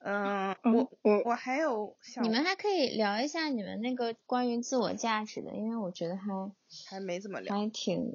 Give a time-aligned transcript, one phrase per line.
[0.00, 6.32] 嗯，嗯我我我还有想你们还可以聊一下你们那个关于自我价值的，因为我觉得还
[6.88, 7.54] 还没怎么聊。
[7.54, 8.14] 还挺，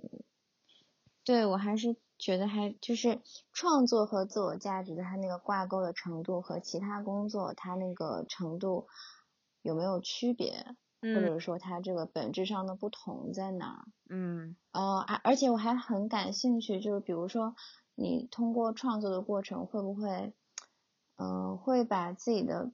[1.23, 3.21] 对我还是觉得还就是
[3.53, 8.88] 创作和自我价值的它那个挂钩的程度和其他工作它那个程度
[9.61, 10.65] 有没有区别，
[11.13, 13.86] 或嗯者说它这个本质上的不同在哪儿？
[14.09, 17.55] 嗯呃，而而且我还很感兴趣，就是比如说
[17.95, 20.33] 你通过创作的过程，会不会，
[21.18, 22.71] 嗯、会把自己的，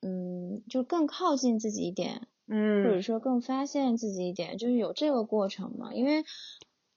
[0.00, 5.94] 嗯，就更靠近自己一点，嗯或者嗯说更发现自己一点，就是有这个过程嘛？
[5.94, 6.24] 因为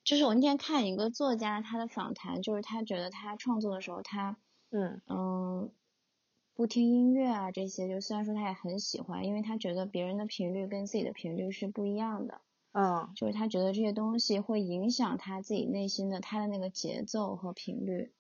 [0.03, 4.37] 就是我那天看一个作家他的访谈，就是他觉得他创作的时候，他
[4.71, 5.71] 嗯嗯
[6.53, 12.41] 不听音乐啊这些，就虽然说他也很喜欢，因为他觉得别人的频率跟自己的频率是不一样的。
[12.73, 18.13] 嗯就是他觉得这些东西会影响他自己内心的他的那个节奏和频率，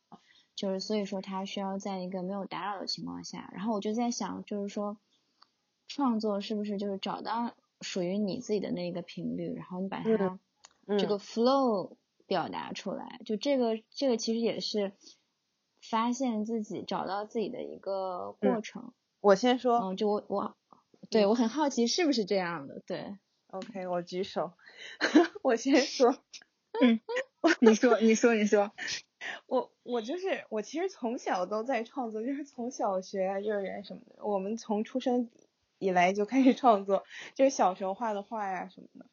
[0.61, 4.95] 就是所以说他需要在一个没有打扰的情况下，然后我就在想，就是说
[5.87, 10.39] 创作是不是就是找到属于你自己的那个频率，然后你把它
[10.85, 11.95] 嗯这个 flow
[12.27, 14.91] 表达出来，就这个这个其实也是
[15.81, 19.79] 发现自己找到自己的一个过嗯程，我先说。
[19.79, 20.55] 嗯，就我我
[21.09, 23.17] 对我很好奇是不是这样的，对。
[23.47, 24.53] OK，我举手。
[25.41, 26.15] 我先说。
[27.59, 28.71] 你说，你说，你说，
[29.47, 35.29] 我我就是我，其实从小都在创作，就是从小学啊、幼儿园什么的，我们从出生
[35.79, 37.03] 以来就开始创作，
[37.35, 39.05] 就是小时候画的画呀什么的，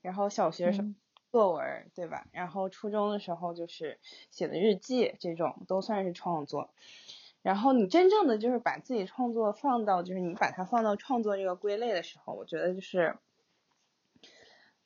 [0.00, 0.96] 然后小学时候嗯
[1.30, 2.26] 作文儿对吧？
[2.32, 3.98] 然后初中的时候就是
[4.30, 6.70] 写的日记，这种都算是创作。
[7.40, 13.16] 然后你真正的就是把自己创作放到，就是你把它放到创作这个归类的时候，我觉得就是，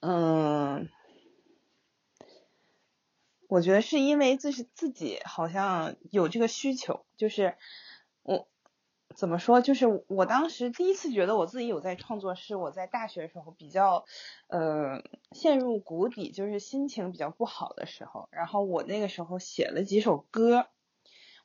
[0.00, 0.88] 嗯，
[3.48, 7.56] 我觉得是因为自是自己好像有这个需求，就是
[8.22, 8.48] 我
[9.14, 14.05] 怎么说，就是我当时第一次觉得我自己有在创作，是我在大学的时候比较
[14.48, 20.66] 呃陷入谷底，就是心情比较不好的时候，然后我那个时候写了几首歌，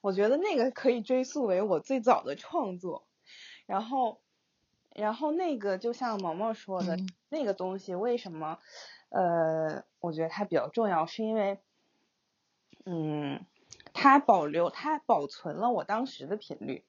[0.02, 3.08] 我觉得那个可以追溯为我最早的创作，
[3.66, 4.20] 然后。
[4.94, 8.60] 然后那个就像毛毛说的，嗯那个东西为什么，
[9.08, 11.62] 呃，我觉得它比较重要，是因为，
[12.86, 13.46] 嗯，
[13.94, 16.84] 它保留它保存了我当时的频率，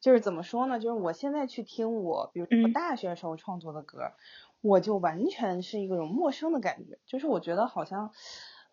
[0.00, 0.78] 就是怎么说呢？
[0.80, 4.12] 就是我现在去听我，比如我嗯大学时候创作的歌，
[4.60, 8.12] 我就完全是一个种陌生的感觉，就是我觉得好像，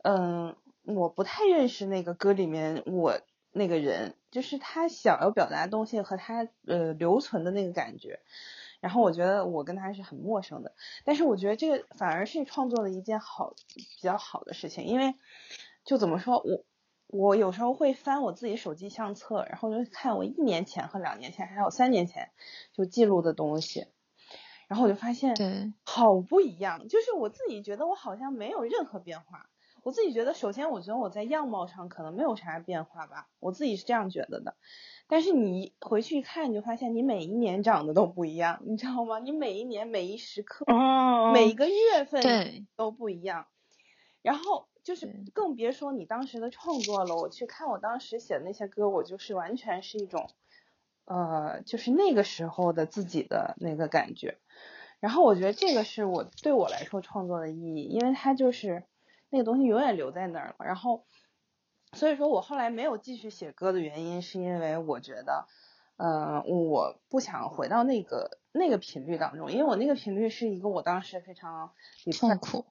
[0.03, 3.19] 嗯，我不太认识那个歌里面我
[3.51, 8.19] 那个人，就是他想要表达的东西和他呃留存的那个感觉。
[8.79, 15.16] 然后我觉得我跟他是很陌生的，但是我觉得这个反而是创作的一件好比较好的事情，因为
[15.88, 16.66] 就怎么说，我
[17.08, 22.30] 我有时候会翻我自己手机相册，然后就看我一年前和两年前还有三年前
[22.74, 23.88] 就记录的东西，
[24.68, 29.50] 然后我就发现对，好不一样，就是我自己觉得我好像没有任何变化。
[29.84, 34.58] 我自己觉得，首先我觉得我在样貌上可能没有啥变化吧，我自己是这样觉得的。
[35.08, 39.19] 但是你回去一看，你就发现你每一年长得都不一样，你知道吗？
[39.19, 43.48] 你每一年每一时刻，哦，每个月份对都不一样。
[44.22, 47.18] 然后就是更别说你当时的创作了。
[47.18, 50.30] 我去看我当时写的那些歌，我就是完全是一种，
[51.03, 54.38] 呃，就是那个时候的自己的那个感觉。
[55.02, 58.86] 然后我觉得这个是我对我来说创作的意义，因为它就是
[59.30, 60.66] 那个东西永远留在那儿了。
[60.66, 61.04] 然后，
[61.92, 65.48] 所以说我后来没有继续写歌的原因，是因为我觉得，
[65.98, 71.74] 呃，我不想回到那个那个频率当中，因为我那个频率是一个我当时非常
[72.18, 72.66] 痛苦，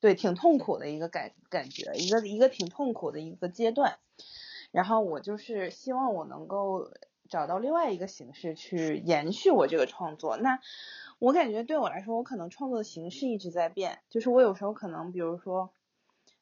[0.00, 3.98] 对，挺痛苦的一个感感觉，一个一个挺痛苦的一个阶段。
[4.70, 6.90] 然后我就是希望我能够
[7.28, 10.36] 找到另外一个形式去延续我这个创作。
[10.36, 10.60] 那
[11.18, 15.72] 我感觉对我来说，我可能创作的形式一直在变，就是我有时候可能，比如说，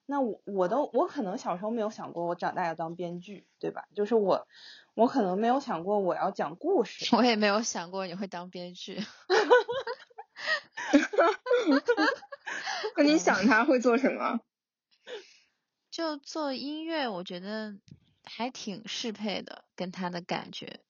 [0.06, 3.86] 那我我都我可能小时候没有想过我长大要当编剧，对吧？
[3.94, 4.46] 就是我
[4.94, 9.00] 我可能没有想过我要讲故事， 我也没有想过你会当编剧。
[12.96, 14.40] 那你想他会做什么？
[15.90, 17.76] 就做音乐，我觉得
[18.24, 20.80] 还挺适配的，跟他的感觉，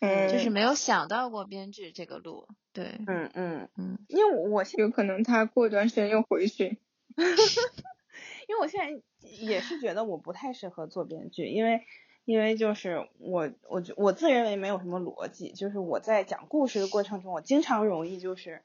[0.00, 2.48] 嗯，就是没有想到过编剧这个路。
[2.72, 6.78] 对，嗯嗯，嗯，因为我现有可能他过段时间又回去。
[8.48, 11.82] 因为我现在也是觉得我不太适合做编剧，因为
[12.24, 18.62] 因为就是我我我自认为没有什么逻辑，就是我在讲故事的过程中，我经常容易就是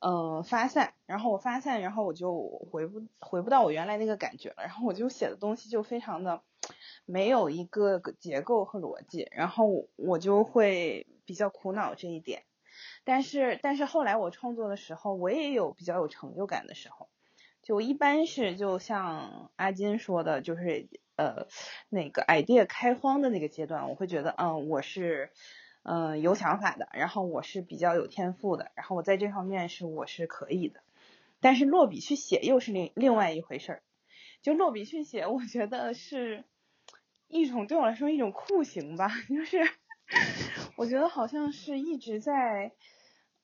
[0.00, 6.42] 嗯发散，然后我发散，然后我就回不回不到我原来那个感觉了，然后我就写的东西就非常的
[7.06, 12.44] 没有一个结构和逻辑，然后我就会比较苦恼这一点。
[13.04, 17.08] 但是但是后来我创作的时候，我也有比较有成就感的时候，
[17.62, 21.46] 就一般是就像阿金说的，就是呃
[21.88, 25.30] 那个 idea 开荒的那个阶段，我会觉得嗯我是
[25.84, 30.82] 嗯有想法的，然后我是比较有天赋的，然后我在这方面是我是可以的。
[31.40, 33.82] 但是落笔去写又是另另外一回事儿，
[34.42, 36.44] 就落笔去写，我觉得是
[37.28, 39.58] 一种对我来说一种酷刑吧，就是
[40.76, 42.72] 我觉得好像是一直在。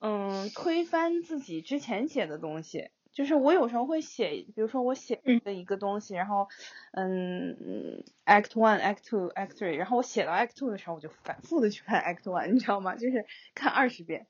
[0.02, 6.48] 嗯，推翻自己之前写的东西，就是我有时候会写，比如说我写的一个东西，然后，
[6.92, 12.94] 嗯，Act One、Act Two、Act Three，然后我写到 Act Two 的时候，我就反复的去看 Act One，你知道吗？
[12.94, 14.28] 就是看二十遍，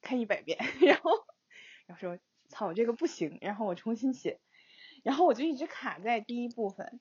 [0.00, 1.10] 看一百遍， 然后，
[1.86, 2.18] 然后说，
[2.48, 4.40] 操，我这个不行，然后我重新写，
[5.02, 7.00] 然后我就一直卡在第一部分，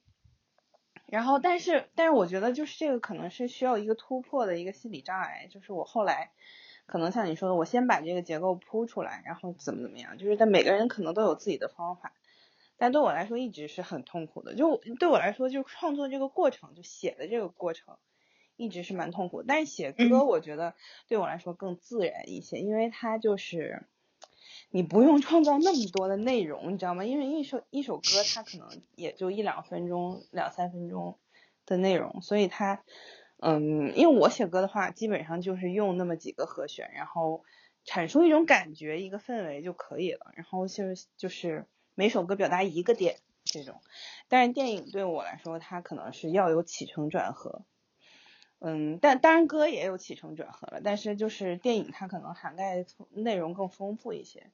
[1.06, 6.32] 然后，但是，但是我觉得就是这个可能是需要一个突破的一个心理障碍，就是我后来。
[6.86, 12.14] 可能像你说的，我先把这个结构铺出来，然后怎么怎么样，就是但每个人可能都有自己的方法，
[12.78, 14.56] 但对我来说一直是很痛苦的。
[14.56, 17.98] 就对我来说，就创作这个过程，就写的这个过程，
[18.58, 19.42] 一直是蛮痛苦。
[19.42, 20.76] 但是写歌，我觉得
[21.08, 23.84] 对我来说更自然一些，因为它就是
[24.70, 27.06] 你不用创造那么多的内容，你知道吗？
[27.06, 28.04] 因为一首一首歌，
[28.36, 31.18] 它可能也就一两分钟、两三分钟
[31.66, 32.84] 的内容，所以它。
[33.44, 37.44] 嗯，因为我写歌的话，基本上就是用那么几个和弦，然后
[37.84, 40.32] 阐述一种感觉、一个氛围就可以了。
[40.36, 41.66] 然后就是就是
[41.96, 43.82] 每首歌表达一个点这种。
[44.28, 47.64] 但是电影对我来说，它可能是要有起承转合。
[48.60, 54.52] 嗯，但当然歌也有起承转合了，但是就是电影它可能涵盖内容更丰富一些，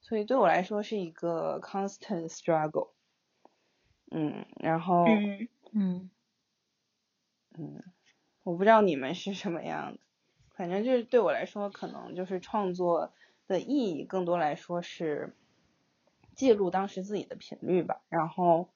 [0.00, 2.92] 所以对我来说是一个 constant struggle。
[4.10, 6.10] 嗯，然后嗯嗯
[7.58, 7.82] 嗯。
[8.46, 9.98] 我不知道你们是什么样的，
[10.54, 13.12] 反正就是对我来说，可能就是创作
[13.48, 15.34] 的意义更多来说是
[16.36, 18.00] 记录当时自己的频率吧。
[18.08, 18.68] 然后，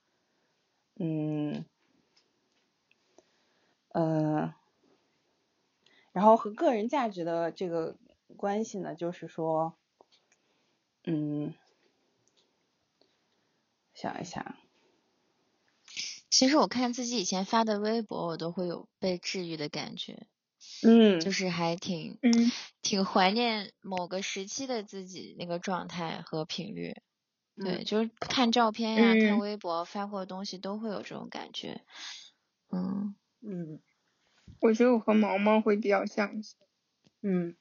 [0.96, 1.64] 嗯，
[3.90, 4.52] 呃，
[6.10, 7.96] 然后和个人价值的这个
[8.36, 9.76] 关系呢，就是说，
[11.04, 11.54] 嗯，
[13.94, 14.56] 想一想。
[16.40, 20.26] 其实我看自己以前发的微博，我都会有被治愈的感觉，
[20.82, 22.50] 嗯，就是还挺，嗯，
[22.80, 26.94] 挺怀念某个时期的自己那个状态和频率，
[27.62, 31.82] 对，就是看照片呀，看微博发过的东西都会有这种感觉，
[32.72, 33.14] 嗯。
[33.42, 33.80] 嗯，
[34.60, 36.56] 我觉得我和毛毛会比较像一些，
[37.20, 37.54] 嗯。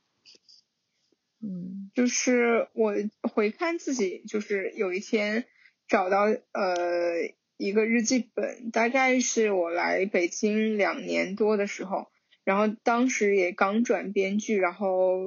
[1.42, 2.94] 嗯，就是我
[3.34, 5.46] 回看自己，就是有一天
[5.90, 6.20] 找到
[6.54, 7.39] 呃。
[7.60, 12.08] 一个日记本，大概是我来北京两年多的时候，
[12.46, 15.20] 然后当时也刚转编剧，然后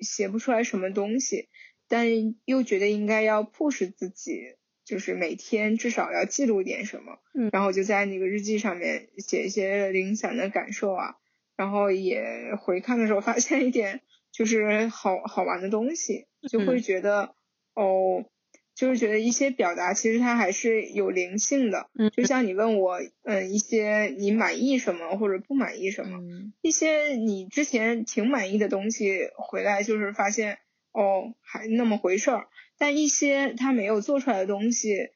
[0.00, 1.50] 写不出来什么东西，
[1.86, 2.08] 但
[2.46, 11.16] 又觉得应该要 push 自己，就是每天至少要记录点什么，嗯，然后就在那个日记上面写一些零散的感受啊，
[11.54, 14.00] 然后也回看的时候发现一点
[14.32, 17.34] 就是好好玩的东西，就会觉得
[17.74, 18.24] 哦。
[18.74, 26.18] 就是觉得一些表达其实它还是有灵性的，嗯，就像你问我，嗯，一些你满意什么或者不满意什么，
[26.60, 30.58] 一些你之前挺满意的东西回来就是发现
[30.92, 35.10] 哦还那么回事儿，但一些他没有做出来的东西，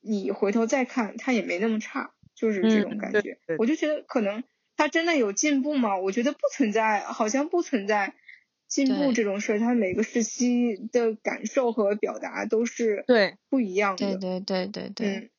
[0.00, 4.44] 你回头再看他也没那么差，就是这种感觉，我就觉得可能
[4.76, 5.98] 他真的有进步吗？
[5.98, 8.14] 我觉得不存在，好像不存在。
[8.70, 14.16] 进步这种事儿，他每个时期的感受和表达都是对不一样的。
[14.16, 15.30] 对对对对对。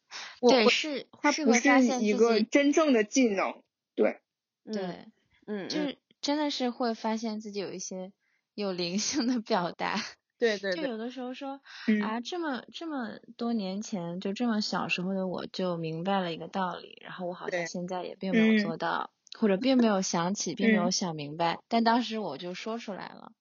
[0.41, 1.69] 嗯，对是，他不是
[2.01, 3.63] 一个真正的技能。
[3.95, 4.19] 对。
[4.65, 5.05] 对。
[5.47, 5.69] 嗯。
[5.69, 8.11] 就是真的是会发现自己有一些
[8.53, 9.95] 有灵性的表达。
[10.37, 10.73] 对对。
[10.75, 11.61] 就有的时候说
[12.03, 19.11] 啊，这么这么多年前，就这么小时候的我就明白了一个道理，然后我好像现在也并没有做到。
[19.37, 23.33] 或者并没有想起，并没有想明白，但当时我就说出来了。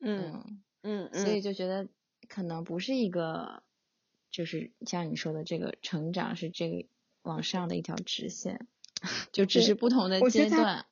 [0.00, 0.32] 嗯
[0.82, 1.88] 嗯嗯，所以就觉得
[2.28, 3.62] 可能不是一个，
[4.30, 6.86] 就是像你说的这个成长是这个
[7.22, 8.66] 往上的一条直线，
[9.32, 10.86] 就只是不同的阶段。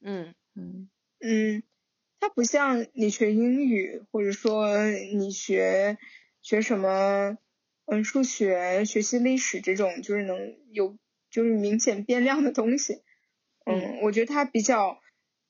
[0.00, 0.88] 嗯嗯
[1.20, 1.62] 嗯，
[2.20, 5.98] 它不像你学英语，或者说你学
[6.40, 7.36] 学什么
[7.86, 10.96] 嗯数学、学习历史这种，就是能有
[11.30, 13.02] 就是明显变量的东西。
[13.66, 14.98] 嗯，我觉得它比较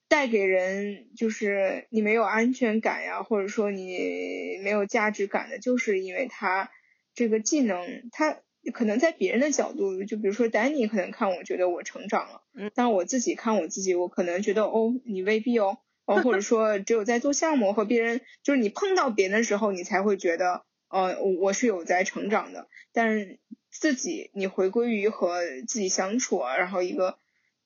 [0.08, 6.70] 带给人就是你没有安全感呀，或者说你没有价值感的，就是因为他
[7.14, 8.40] 这个技能，他
[8.74, 23.40] 可能在别人的角度，就比如说丹尼可能看我觉得我成长了，嗯，但我自己看我自己，我可能觉得哦，你未必哦， 哦，或者说只有在做项目和别人，就是你碰到别人的时候，你才会觉得，呃，我是有在成长的，但是
[23.70, 27.16] 自己你回归于和自己相处啊，然后一个。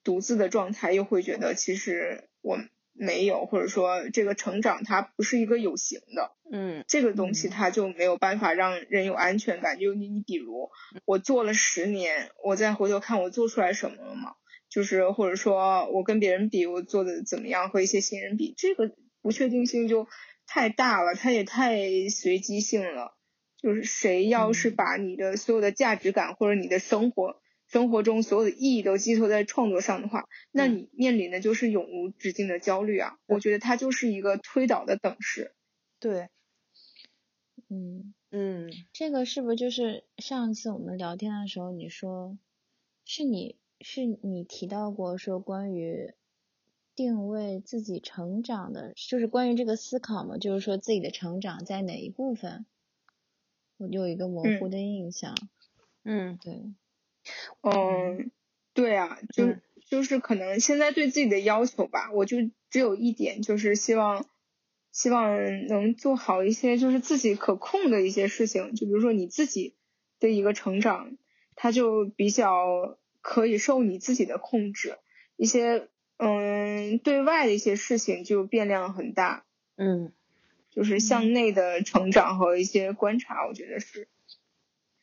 [0.07, 2.61] 独自的状态又会觉得其实我
[2.93, 9.81] 没有，或者说这个成长它不是一个有形的，嗯，这个东西它就没有办法让人有安全感。
[9.81, 10.71] 就你你比如
[11.05, 14.37] 我做了十年，我再回头看我做出来什么了吗？
[14.71, 20.07] 就是或者说我跟别人比我做的怎么样，和一些新人比，这个不确定性就
[20.47, 23.17] 太大了，它也太随机性了。
[23.61, 27.41] 就是谁要是把你的所有的价值感或者你的生活。
[27.67, 33.19] 生活中所有的意义都寄托在创作上的话，那你面临的就是永无止境的焦虑啊！
[33.27, 35.53] 我觉得它就是一个推导的等式。
[35.99, 36.29] 对，
[37.69, 42.39] 嗯嗯，这个是不是就是上次我们聊天的时候你说，
[43.05, 46.15] 是你是你提到过说关于
[46.95, 50.39] 定位自己成长的，就是关于这个思考嘛？
[50.39, 52.65] 就是说自己的成长在哪一部分？
[53.77, 55.35] 我就有一个模糊的印象。
[56.05, 56.73] 嗯，对。
[57.63, 58.31] 嗯，
[58.75, 59.57] 对啊，就
[59.89, 62.39] 就是可能现在对自己的要求吧，我就
[62.71, 64.27] 只有一点，就是希望
[64.93, 69.77] 希望能做好一些就是自己可控的一些事情，就比如说你自己
[70.19, 71.17] 的一个成长，
[71.55, 74.99] 它就比较可以受你自己的控制，
[75.37, 79.45] 一些嗯对外的一些事情就变量很大，
[79.77, 80.13] 嗯，
[80.71, 84.09] 就是向内的成长和一些观察，我觉得是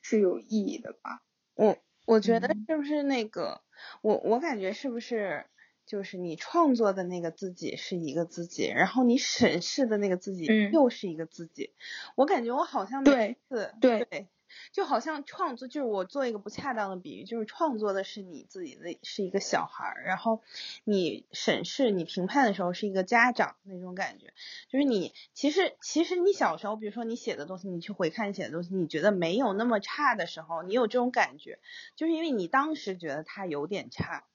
[0.02, 1.24] 是有意义的吧，
[1.56, 1.78] 嗯。
[2.06, 3.62] 我觉得是不是那个，
[4.02, 5.46] 我我感觉是不是
[5.86, 11.72] 就是你创作的那个自己是一个自己，然后你审视的那个自己又是一个自己。
[12.16, 14.28] 我感觉我好像每次对。
[14.72, 20.42] 就好像创作，就是我做一个不恰当的比喻，就是创作的是你自己的是一个小孩儿，然后
[20.84, 24.34] 你审视、你评判的时候是一个家长那种感觉。
[24.70, 31.60] 就是你其实其实你小时候，比如说你写的东西，你去回看你写的东西，你觉得没有那么差的时候，你有这种感觉，
[31.96, 34.26] 就是因为你当时觉得它有点差，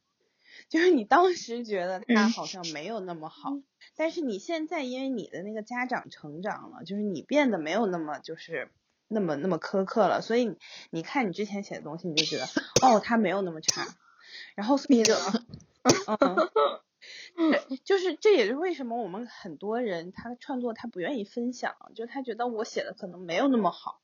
[0.68, 3.58] 就是你当时觉得他好像没有那么好，
[3.96, 8.70] 但是你现在因为你的那个家长成长了，就是你变得没有那么就是。
[9.10, 10.56] 那么那么苛刻了，所以
[10.90, 12.44] 你看你之前写的东西，你就觉得
[12.82, 13.86] 哦，他没有那么差，
[14.54, 15.14] 然后所以就，
[17.36, 17.52] 嗯，
[17.84, 24.02] 就是这也是为什么我们很多人他创作他不愿意分享，就他觉得我写的可能没有那么好，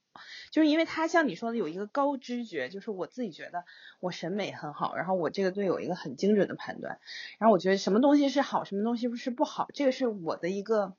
[0.51, 3.65] 就是因为他像你说的有一个高知觉，就是我自己觉得
[4.01, 6.99] 我审美很好，然后我这个队有一个很精准的判断，
[7.37, 10.95] 然后我觉得什么东西是好，什么东西不是不好，这个是我的一个。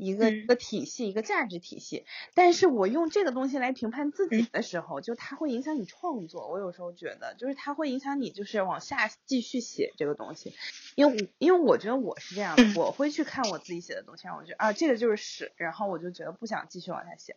[0.00, 2.04] 一个一个体系，一个价值体系。
[2.34, 6.48] 但是我用这个东西来评判自己的时候，就它会影响你创作。
[6.48, 10.54] 我有时候觉得，就是它会影响你，就是往下继续写这个东西。
[10.94, 17.36] 因为因为我觉得我是这样的，我会去看我自己写的东西，然后我觉得啊，这个就是屎，然后我就觉得不想继续往下写。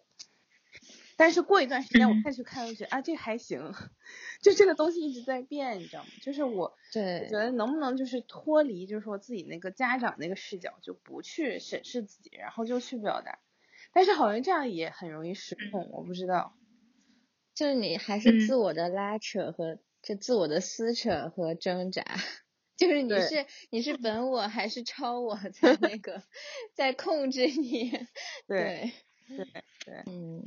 [1.18, 3.74] 但是过一段时间我再去看，我觉得啊这还行，
[4.42, 6.10] 就这个东西一直在变，你知道吗？
[6.22, 13.40] 就是我对觉得能不能就是脱离，就是说自己那个家长那个视角，就不去审视自己，然后就去表达。
[13.94, 16.56] 但是好像这样也很容易失控，我不知道。
[17.56, 22.04] 就是你还是自我的拉扯和就自我的撕扯和挣扎，
[22.76, 26.24] 就是你是你是本我还是超我在那个
[26.74, 27.92] 在控制你？
[28.48, 28.92] 对
[29.36, 29.46] 对
[29.86, 30.44] 对，嗯。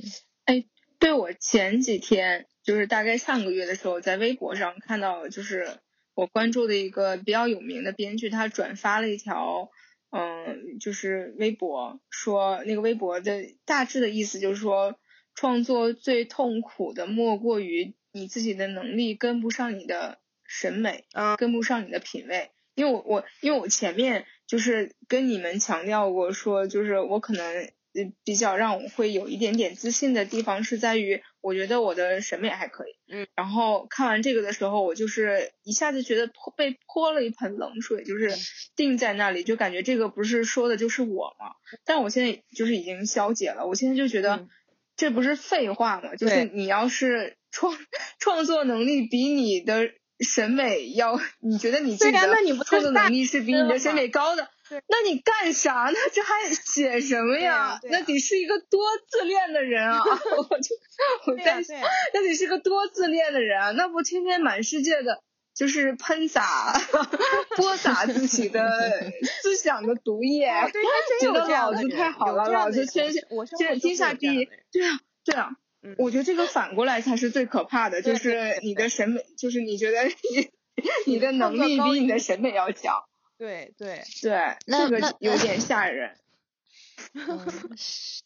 [0.47, 0.63] 哎，
[0.97, 5.67] 对我前几天就是大概上个月的时候，在微博上看到，就是
[6.15, 9.69] 我关注的一个比较有名的编剧，他转发了一条，
[10.09, 14.97] 嗯，就是微博，说那个微博的大致的意思就是说，
[15.35, 22.51] 创作最痛苦的莫过于你自己的能力跟不上你的审美，嗯，跟不上你的品味。
[22.73, 27.69] 因为我我因为我前面就是跟你们强调过，说就是我可能。
[28.23, 32.91] 比较让我会有一点点自信的地方是在于，我觉得我的审美还可以。
[33.11, 33.27] 嗯。
[33.35, 38.31] 然后看完这个的时候，我就是一下子觉得泼被泼了一盆冷水，就是
[38.75, 41.51] 定在那里，就感觉这个不是说的就是我吗？
[41.85, 44.47] 但我现在就是已经消解了，我现在就觉得
[44.95, 46.15] 这不是废话吗？
[46.15, 47.77] 就是你要是创
[48.19, 49.89] 创作能力比你的
[50.19, 52.19] 审美要，你觉得你自己的
[52.65, 54.49] 创作能力是比你的审美高的？
[54.87, 55.95] 那你干啥呢？
[56.13, 57.79] 这还写什么呀？
[57.91, 59.99] 那得是一个多自恋的人啊！
[60.03, 60.75] 我就
[61.25, 61.79] 我在想，
[62.13, 63.71] 那得是个多自恋的人啊！
[63.71, 65.23] 那不天天满世界的
[65.55, 66.73] 就是喷洒、
[67.55, 68.69] 播撒自己的
[69.41, 73.19] 思想的毒液，对他真有老子太好了，老子天下
[73.57, 74.49] 天天下第一。
[74.71, 75.49] 对啊，对啊，
[75.97, 80.49] 我觉得这个反过来才是最可怕的，就是你的审美，就是你觉得你
[81.05, 83.03] 你的能力比你的审美要强。
[83.37, 86.17] 对对对，这个有点吓人。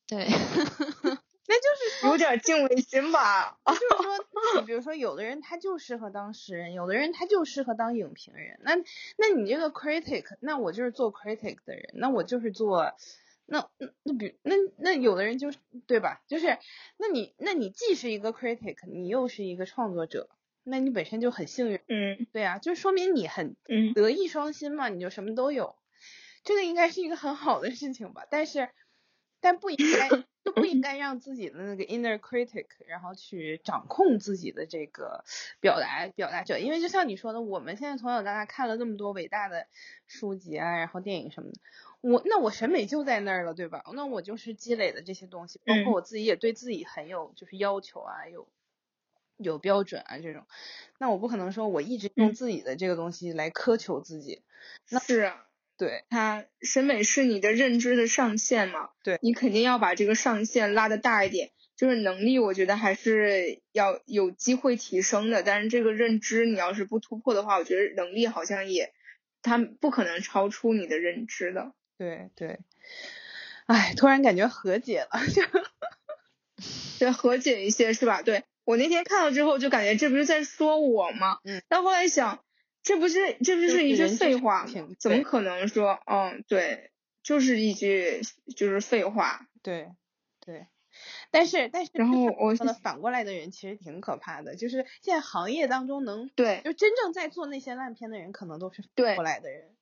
[0.08, 0.28] 对。
[1.48, 3.58] 那就是有点敬畏心吧。
[3.66, 8.58] 就是说，你比如说，有的人他就适合当诗人，有的人他就适合当影评人。
[8.62, 8.78] 那
[9.18, 12.94] 那你这个 critic，那我就是做 critic 的人，那我就是做，
[13.46, 13.68] 那
[14.04, 16.22] 那比那那有的人就是对吧？
[16.28, 16.58] 就是
[16.96, 20.30] 那你那你既是一个 critic，你又是一个创作者，
[20.64, 21.80] 那你本身就很幸运。
[21.88, 23.56] 嗯，对啊，就说明你很
[23.96, 25.76] 德艺双馨嘛，你就什么都有，
[26.44, 28.26] 这个应该是一个很好的事情吧？
[28.30, 28.70] 但是
[29.40, 30.10] 但不应该。
[30.44, 35.24] 就不应该让自己的那个 inner critic，然后去掌控自己的这个
[35.60, 39.68] 表达表达者，因为就像你说的，我们现在从小到大看了那么多伟大的
[40.08, 41.60] 书籍啊，然后电影什么的，
[42.02, 43.84] 我那我审美就在那儿了，对吧？
[43.94, 48.48] 那我就是积累的这些东西，包括我自己也对自己很有就是要求啊，有
[49.44, 50.46] 有标准啊这种，
[51.00, 54.42] 那我不可能说我一直用自己的这个东西来苛求自己，
[54.90, 55.32] 那是。
[55.78, 58.90] 对他审美是你的认知的上限嘛？
[59.02, 61.50] 对，你肯定要把这个上限拉的大一点。
[61.76, 65.42] 就是能力，我觉得还是要有机会提升的。
[65.42, 68.94] 但是这个认知，你要是不突破的话，我觉得能力好像也，
[69.42, 71.74] 他不可能超出你的认知的。
[71.98, 72.60] 对对，
[73.66, 75.42] 哎，突然感觉和解了，就
[77.00, 78.22] 对和解一些是吧？
[78.22, 81.40] 对我那天看了之后就感觉这不是在说我吗？
[81.44, 82.44] 嗯，但后来想。
[82.84, 84.72] 这不是这不是一句废话吗？
[84.98, 86.00] 怎么可能说？
[86.08, 86.90] 嗯，对，
[87.22, 88.22] 就是一句
[88.58, 89.46] 就是废话。
[89.62, 89.92] 对，
[90.44, 90.66] 对，
[91.30, 99.76] 但是但是，然后我说的反过来的人其实挺可怕的，就是现在行业当中能对，就真正在做那些烂片的人，可能都是反过来的人。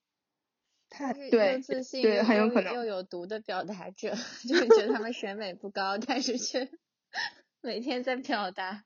[0.90, 4.14] 太对，自信对，很有可能又有毒的表达者，
[4.46, 6.68] 就是觉得他们审美不高，但是却
[7.62, 8.84] 每天在表达，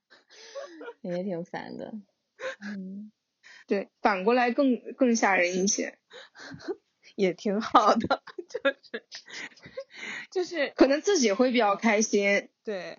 [1.02, 1.94] 也挺烦的。
[2.60, 3.10] 嗯。
[3.66, 5.98] 对，反过来更更吓人一些，
[7.16, 9.06] 也挺好的，就是
[10.30, 12.98] 就是可能自己会比较开心，对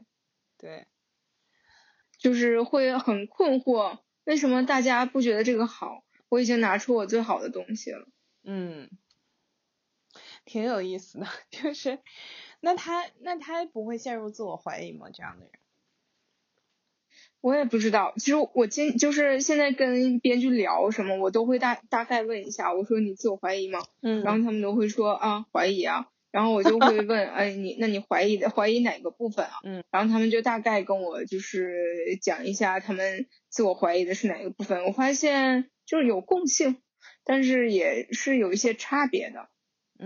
[0.57, 0.87] 对，
[2.17, 6.03] 就是会很困惑，为什么大家不觉得这个好？
[6.29, 8.07] 我已经拿出我最好的东西了，
[8.43, 8.89] 嗯，
[10.45, 11.99] 挺有意思的，就是
[12.59, 15.09] 那他那他不会陷入自我怀疑吗？
[15.13, 15.51] 这样的人？
[17.45, 23.81] 我也不知道，其实我今就是现在跟编剧聊什么，我都会大大概问一下，我说你自我怀疑吗？
[24.01, 29.51] 嗯，然后他们都会说啊怀疑啊，然后我就会问，哎你那你怀疑的怀疑哪个部分啊？
[29.63, 36.77] 嗯，然后他们就大概跟我就是讲一下他们自我怀疑的是哪个部分，我发现就是有共性，
[37.25, 39.49] 但是也是有一些差别的，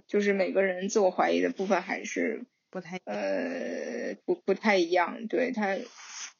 [0.07, 5.77] 就是每个人自我怀疑的部分还是不太呃不不太一样，对他。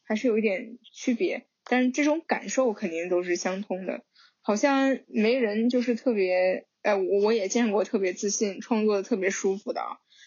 [0.09, 4.03] 还是有一点区别，但是这种感受肯定都是相通的。
[4.41, 9.81] 好像没人就是特别，哎，我也见过特别自信、创作的特别舒服的，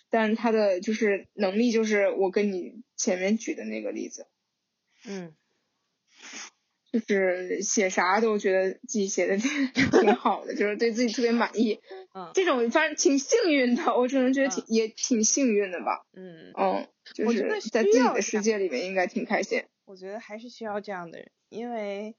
[0.08, 4.28] 但他的就是能力，就是我跟你前面举的那个例子，
[5.04, 5.34] 嗯，
[6.92, 9.36] 就是写啥都觉得自己写的
[10.00, 11.80] 挺好的，就是对自己特别满意。
[12.14, 16.04] 嗯，这种反正挺幸运的，我只能觉得挺也挺幸运的吧。
[16.12, 19.64] 嗯嗯，就是在自己的世界里面应该挺开心。
[19.84, 22.14] 我觉得还是需要这样的人，因为，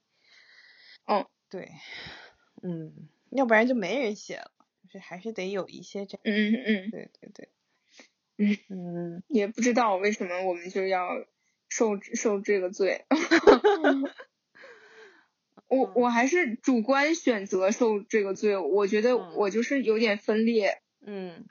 [1.06, 1.70] 嗯，对，
[2.62, 4.50] 嗯，要不然就没人写了，
[4.88, 7.48] 就是还是得有一些这，嗯嗯嗯，对对对，
[8.38, 11.08] 嗯嗯，也不知道为什么我们就要
[11.68, 13.04] 受受这个罪，
[15.68, 21.44] 我我还是主观选择受这个罪，我觉得我就是有点分裂，嗯。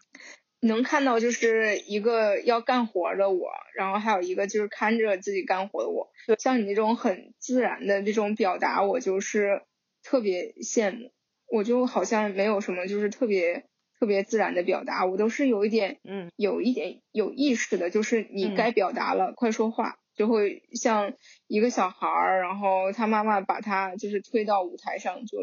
[0.65, 6.09] 能看到就是一个要干活的我，然后还有一个就是看着自己干活的我。
[6.39, 9.63] 像你那种很自然的这种表达，我就是
[10.03, 11.11] 特别羡慕。
[11.51, 13.65] 我就好像没有什么就是特别
[13.99, 19.97] 特别自然的表达，我都是有一点，嗯，有一点有意识的，就是你该表达了，快说话。
[20.15, 21.13] 就会像
[21.47, 25.37] 一个小孩儿，然后他妈妈把他就是推到舞台上，就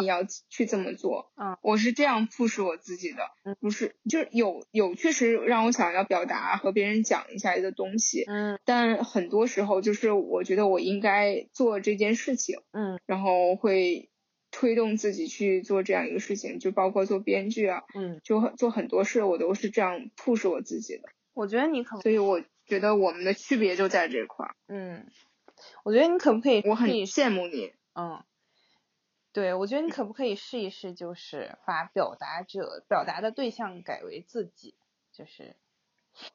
[0.00, 1.30] 你要去这么做。
[1.36, 3.18] 嗯，我是这样 push 我自己的，
[3.60, 8.24] 不是，就是有有确实让我想要表达和别人讲一下一个东西。
[8.26, 12.60] 嗯，但很多时候就是我觉得我应该做这件事情。
[12.72, 14.08] 嗯，然后会
[14.50, 17.82] 推动自己去做这样一个事情，就包括做编剧啊。
[17.94, 21.02] 嗯，就做很多事我都是这样 push 我自己的。
[21.34, 22.40] 我觉得你可能，所以我。
[22.66, 24.56] 觉得我们的区别就在这块儿。
[24.68, 25.06] 嗯，
[25.84, 26.62] 我觉得你可不可以？
[26.68, 27.72] 我很羡慕你。
[27.94, 28.24] 嗯，
[29.32, 34.74] 对，我觉得你可不可以试一试，就是把表达者表达的对象改为自己，
[35.12, 35.56] 就是，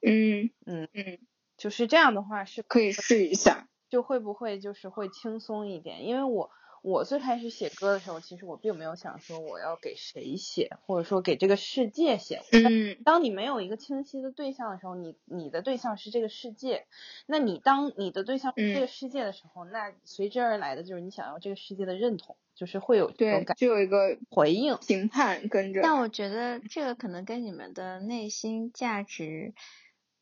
[0.01, 1.19] 嗯嗯嗯，
[1.57, 6.05] 就是这样的话是可以试一下，就会不会就是会轻松一点？
[6.05, 6.51] 因为我。
[6.81, 12.41] 我最开始写歌的时候，其实我并没有想说我要给谁写，或者说给这个世界写。
[12.51, 16.85] 嗯，当你没有一个清晰的对象的时候，你你的对象是这个世界。
[17.25, 25.81] 那你当你的对象是这个世界的时候，那随之而来的就是你想要这个世界的认同，就是会有这种感，就有一个回应评判跟着。
[25.81, 29.53] 但我觉得这个可能跟你们的内心价值，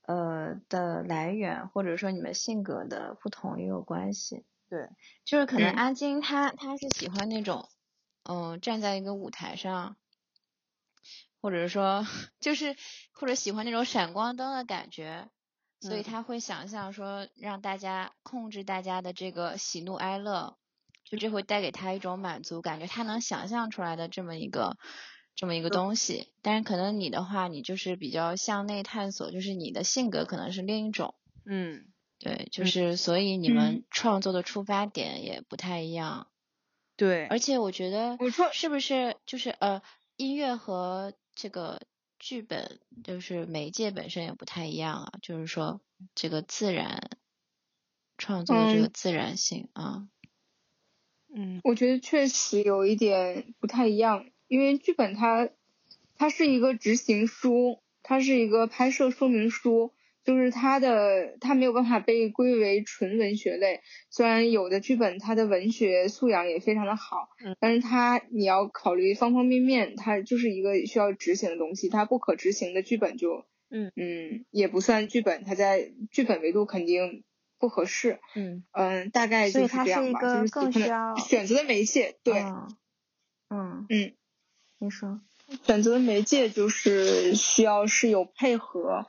[0.06, 4.44] 呃的来源，或者说你们性格的不同也有关系。
[4.70, 4.90] 对，
[5.24, 7.70] 就是可能阿金他他是喜欢那种，
[8.24, 9.96] 嗯，站在一个舞台上，
[11.40, 12.06] 或者说
[12.42, 12.76] 就是
[13.14, 15.30] 或者喜欢那种闪光灯的感觉，
[15.80, 20.58] 所以他会想象说让大家控制大家的这个喜怒哀乐，
[21.06, 24.78] 就这会带给他一种满足感觉，他能想象出来的这么一个
[25.34, 26.34] 这么一个东西。
[26.42, 31.86] 但是可能你的话，你就是比较向内探索，就是你的性格可能是另一种，嗯。
[32.20, 36.28] 对，就是所以你们创作的出发点也不太一样。
[36.96, 39.84] 对，而且我觉得，我说是不是就是呃，
[40.16, 41.82] 音乐和这个
[42.18, 45.12] 剧本就是媒介本身也不太一样啊？
[45.22, 45.80] 就是说
[46.16, 47.12] 这个自然
[48.18, 50.08] 创作的这个自然性啊。
[51.32, 55.50] 嗯，我觉得确实有一点不太一样，因为剧本它
[56.16, 59.94] 它是一个执行书，它是一个拍摄说明书。
[60.28, 63.80] 就是它的，它没有办法被归为纯文学类。
[64.10, 71.88] 虽然有的剧本它的文学素养也非常的好，嗯，但是它你要考虑方方面面，它就是一个需要执行的东西。
[71.88, 77.24] 它不可执行的剧本就，嗯嗯，也不算剧本，它在剧本维度肯定
[77.58, 78.20] 不合适。
[78.36, 80.20] 嗯嗯，大概就是这样吧。
[80.20, 82.34] 就是更需要选择的媒介，对，
[83.50, 84.14] 嗯嗯，
[84.78, 85.22] 你说
[85.66, 89.06] 选择的媒介就是需要是有配合。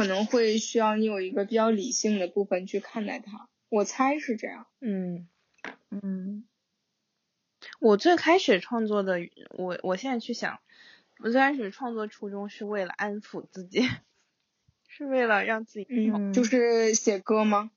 [0.00, 4.66] 可能会需要你有一个比较理性的部分去看待它，我猜是这样。
[4.80, 5.28] 嗯
[5.90, 6.46] 嗯，
[7.80, 9.18] 我最开始创作的，
[9.50, 10.58] 我我现在去想，
[11.18, 13.82] 我最开始创作初衷是为了安抚自己，
[14.88, 17.70] 是为了让自己，嗯，就是写歌吗？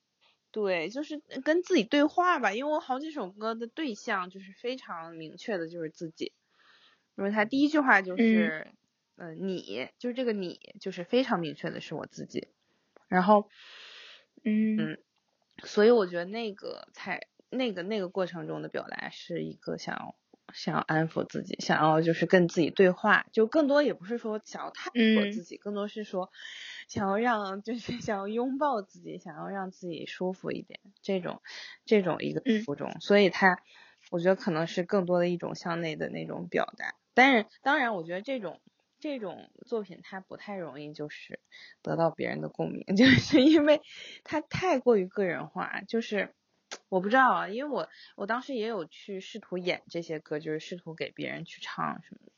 [0.52, 6.32] 对，就是跟自己对话吧，因为我好几首歌的对象就是非常明确的，就是自己，
[7.18, 8.66] 因为他第一句话就是。
[8.66, 8.74] 嗯，
[9.40, 12.48] 你就是这个你，就是非常明确的是我自己，
[13.08, 13.48] 然后，
[14.78, 14.98] 嗯，
[15.64, 20.16] 所以我觉得那个才那个那个过程中的表达是一个想要
[20.54, 26.32] 想要安抚自己，想要就是跟自己对话，就更多也不是说想要探索自己，更多是说
[26.90, 31.42] 想要让 就是想要拥抱自己，想要让自己舒服一点，这种
[31.86, 33.60] 这种一个初衷，所以他
[34.12, 38.60] 我觉得可能是更多的一种向内的那种表达，但是当然我觉得这种。
[39.04, 41.42] 这种作品它不太容易就是
[41.82, 43.82] 得到别人的共鸣， 就是因为
[44.24, 45.82] 它太过于个人化。
[45.90, 46.34] 就是
[46.88, 52.32] 我不知道啊，因为我我当时也有去试图演这些歌，就是试图给别人去唱什么的。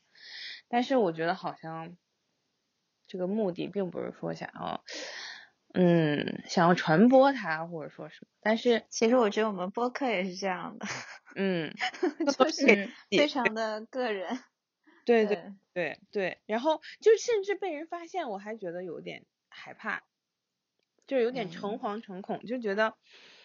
[0.66, 1.96] 但是我觉得好像
[3.06, 4.82] 这个目的并不是说想要，
[5.72, 8.28] 嗯，想要传播它或者说什么。
[8.40, 10.86] 但是其实我觉得我们播客也是这样的，
[11.36, 11.72] 嗯，
[12.36, 14.40] 就是非常的个人。
[15.06, 20.02] 对对对对，然后就甚至被人发现，我还觉得有点害怕，
[21.06, 22.94] 就有点诚惶诚恐，就觉得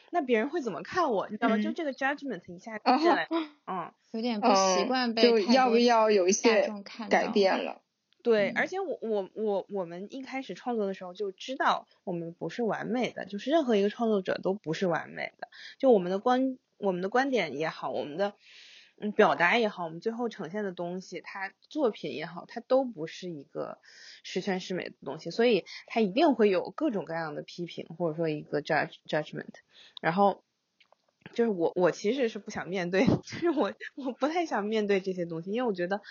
[0.09, 1.61] 那别人会怎么看我，你知道吗？
[1.61, 3.27] 就这个 judgment 一下下来，
[3.67, 6.67] 嗯，有点不习惯被就要不要有一些
[7.09, 7.81] 改变了？
[8.23, 15.47] 对，而且我我我我们一开始创作的时候就知道我们不是完美的，就是任何一个创作者都不是完美的，
[15.77, 18.33] 就我们的观我们的观点也好，我们的。
[19.01, 23.79] 嗯，表达也好，我们最后呈现的东西，它作品也好，它都不是一个
[24.23, 29.53] 十全十美的东西，所以它一定会有各种各样的批评，或者说一个 judge judgment。
[30.01, 30.43] 然后
[31.33, 36.01] 就是我我其实是不想面对， 就是我我不太想面对这些东西，因为我觉得，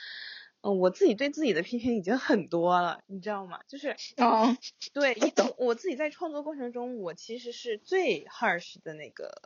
[0.63, 3.61] 嗯，我自己对自己的批评已经很多了，你知道吗？
[3.69, 4.57] 就是哦，
[4.93, 5.17] 对，
[5.59, 9.43] 我自己在创作过程中，我其实是最 harsh 的那个。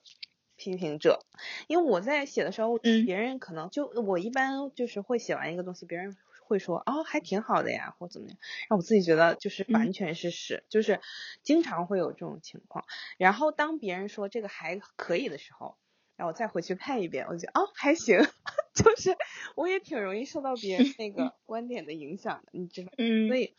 [0.73, 1.21] 批评者，
[1.67, 8.39] 因为我在写的时候，别人可能就我一般就是会写完一个东西，别人会说哦还挺好的呀，或怎么样，
[8.71, 11.01] 让我自己觉得就是完全是屎，就是
[11.43, 12.85] 经常会有这种情况。
[13.19, 15.77] 然后当别人说这个还可以的时候，
[16.17, 18.19] 然后我再回去看一遍，我觉得哦还行，
[18.75, 19.17] 就是
[19.57, 22.93] 我也挺容易受到别人那个 观点的影响的，你知道？
[22.99, 23.29] 嗯。
[23.29, 23.55] 所以，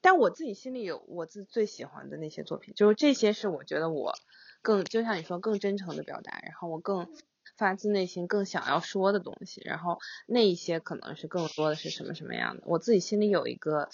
[0.00, 4.14] 但我自己心里有我自己最喜欢的那些作品，就是这些是我觉得我。
[4.62, 7.08] 更就像你说，更真诚的表达，然后我更
[7.56, 13.88] 发自内心更想要说的东西，然后那一些可能是更多的是什么什么样的，我自己心里有一个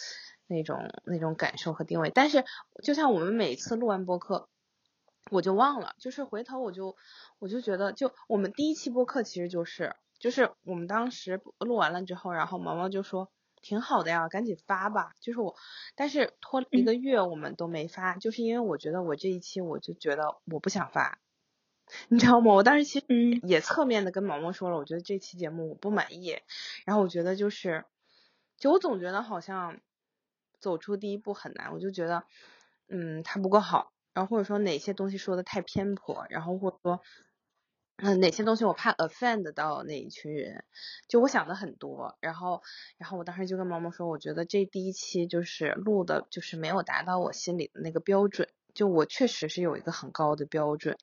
[0.46, 2.10] 那种那种感受和定位。
[2.14, 2.44] 但是
[2.82, 4.48] 就像我们每次录完播客，
[5.30, 6.96] 我就忘了，就是回头我就
[7.38, 13.30] 我就觉得，就我们第一期播客其实就是就是我们当时录完了之后，然后毛毛就说
[13.66, 15.12] 挺好的呀，赶紧发吧。
[15.20, 15.56] 就是我，
[15.96, 21.18] 但是拖了一个月我们都没发，就是因为我觉得我这一期我就觉得我不想发。
[22.08, 22.54] 你知道吗？
[22.54, 23.06] 我当时其实
[23.42, 26.38] 也侧面的跟毛毛说了，我觉得这期节目我不满意。
[26.84, 27.84] 然后我觉得就是，
[28.56, 29.80] 就我总觉得好像
[30.60, 32.22] 走出第一步很难，我就觉得，
[32.88, 37.00] 嗯，它不够好，然后或者说哪些东西说的太偏颇，然后或者说，
[37.96, 40.64] 嗯，哪些东西我怕 offend 到那一群人，
[41.08, 42.16] 就我想的很多。
[42.20, 42.62] 然后，
[42.98, 48.48] 然后我当时就跟毛毛说，我觉得这第一期就是录的，就是没有达到我心里的那个标准。
[48.74, 50.98] 就我确实是有一个很高的标准，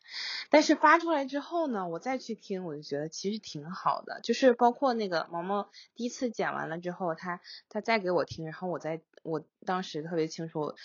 [0.51, 4.19] 但是发出来之后呢，我再去听，我就觉得其实挺好的。
[4.21, 10.75] 就是包括那个毛毛第一次剪完了之后，他他再给我听，然后我在我当时特别清楚，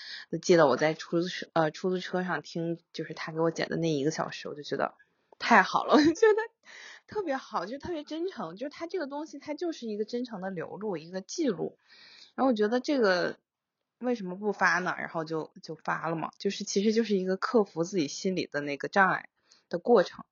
[0.40, 4.94] 记得我在出租车呃出租车上听，就是他给我剪的那一个小时，我就觉得
[5.38, 6.42] 太好了，我就觉得
[7.06, 8.56] 特别好，就特别真诚。
[8.56, 11.78] 就是他这个东西，它就是一个真诚的流露，一个记录。
[12.34, 13.38] 然后我觉得这个。
[14.00, 14.94] 为什么不发呢？
[14.96, 19.28] 然后就就发了嘛，就是其实就是一个克服自己心里的那个障碍
[19.68, 20.24] 的过程，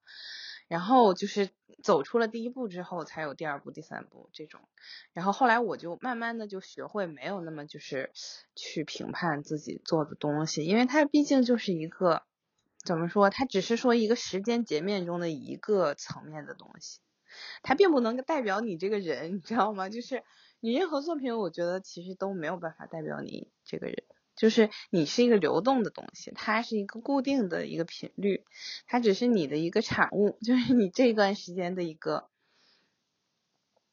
[0.68, 1.50] 然后就是
[1.82, 4.60] 走出了第一步之后，才有第二步、第三步这种。
[5.12, 8.12] 然后后来我就慢慢的就学会没有那么就是
[8.54, 12.22] 去评判自己做的东西，因为它毕竟就是一个
[12.86, 17.00] 怎么说，它只是说一个时间截面中的一个层面的东西，
[17.62, 19.90] 它并不能代表你这个人，你知道吗？
[19.90, 20.22] 就是。
[20.60, 28.42] 你任何作品，我觉得其实都没有办法代表你这个人，就是你是一个流动的东西，它是一个固定的一个频率，
[28.86, 32.30] 它只是你的一个产物，就是你这段时间的一个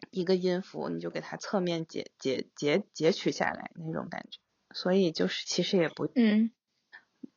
[0.10, 4.39] 一个音符，你就给它侧面截截截截取下来那种感觉，
[4.73, 6.51] 所以就是其实也不嗯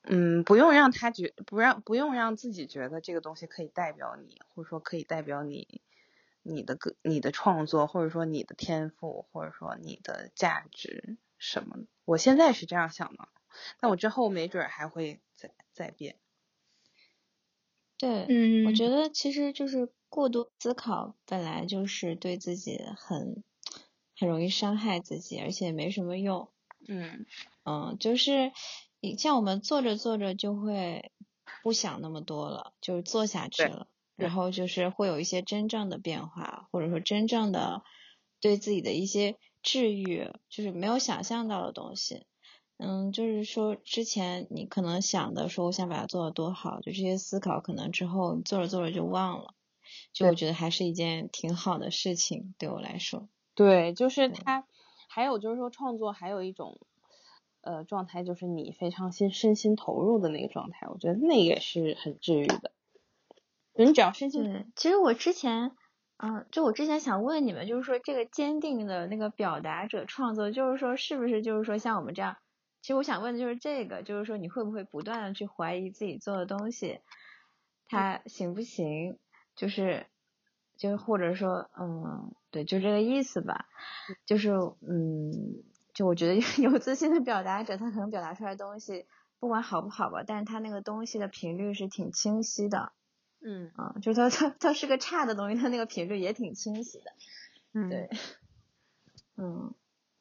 [0.03, 5.81] 嗯不用让他觉不让不用让自己觉得这个东西可以代表你，或者说可以代表你。
[6.49, 11.77] 你的个你的创作，或者说你的天赋，或者说你的价值什么？
[12.05, 13.27] 我现在是这样想的，
[13.81, 16.15] 但我之后没准还会再再变。
[17.99, 23.43] 对，嗯，我觉得其实就是过度思考，本来就是对自己很
[24.17, 26.49] 很容易伤害自己，而且没什么用。
[26.87, 27.27] 嗯
[27.65, 28.53] 嗯，就是
[29.01, 31.13] 你像我们做着做着就会
[31.63, 33.89] 不想那么多了，就是做下去了。
[34.17, 37.83] 然后就是会有一些真正的变化，或者说真正的
[38.41, 42.25] 对自己的一些治愈，就是没有想象到的东西。
[42.79, 49.53] 嗯，就是说之前你可能想的说我想把它做的多好，就这些思考可能之后你做着做着就忘了。
[50.15, 53.29] 就我觉得还是一件挺好的事情，对我来说。
[53.55, 54.67] 对，就是它，
[55.09, 56.79] 还有就是说创作还有一种
[57.67, 62.73] 呃状态，就是你非常心身心投入的那个状态，我觉得那也是很治愈的。
[63.75, 65.73] 你只要身心对，其实我之前，
[66.17, 72.39] 嗯，就我之前想问你们，就是说这个坚定的那个表达者创作，就是说是不是就是说像我们这样，
[72.81, 77.01] 其实我想问的就是这个，就是说你会不会不断的去怀疑自己做的东西，
[77.87, 79.19] 它行不行？
[79.57, 80.07] 就是，
[80.77, 83.67] 就或者说，嗯，对，就这个意思吧。
[84.25, 85.65] 就是，嗯，
[85.97, 89.07] 就我觉得有 自信的表达者，他可能表达出来的东西，
[89.41, 92.93] 不管好不好吧，但是他那个东西的频率是挺清晰的。
[93.41, 97.13] 嗯啊，就是它它它是个差的东西，他那个频率也挺清晰的。
[97.73, 98.11] 嗯，对，
[99.39, 99.75] 嗯，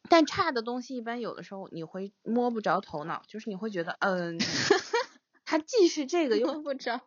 [0.10, 4.38] 但差的东西一般有的时候你会摸不着头脑，就是你会觉得，嗯，
[5.44, 7.02] 它既是这个又摸不着。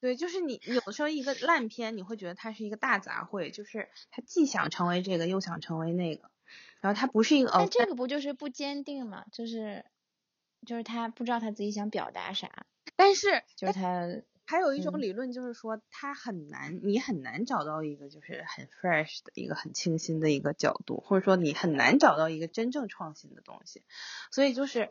[0.00, 6.28] 对，就是你有的时候一个烂片，你会觉得它是一个大杂烩，就是它既想成为这个又想成为那个，
[6.82, 7.50] 然后他不是一个。
[7.54, 9.24] 但这个不就是不坚定嘛？
[9.32, 9.86] 就是
[10.66, 12.66] 就是他不知道他自己想表达啥，
[12.96, 14.22] 但是就是他。
[14.44, 23.84] 还有一种理论就是说，他很难，你很难找到一个就是很 fresh 的一个很清新的一个角度，或者说你很难找到一个真正创新的东西。
[24.32, 24.90] 所以就是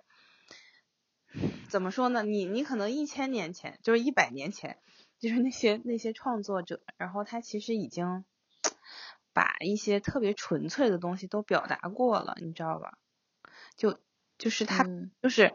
[1.69, 2.23] 怎么说呢？
[2.23, 4.79] 你你可能一千年前，就是一百年前，
[5.19, 8.23] 就是那些那些创作者，然后他其实已经
[9.33, 12.97] 把一些特别纯粹的东西都表达过了，你知道吧？
[13.75, 13.99] 就
[14.37, 14.85] 就是他
[15.21, 15.53] 就是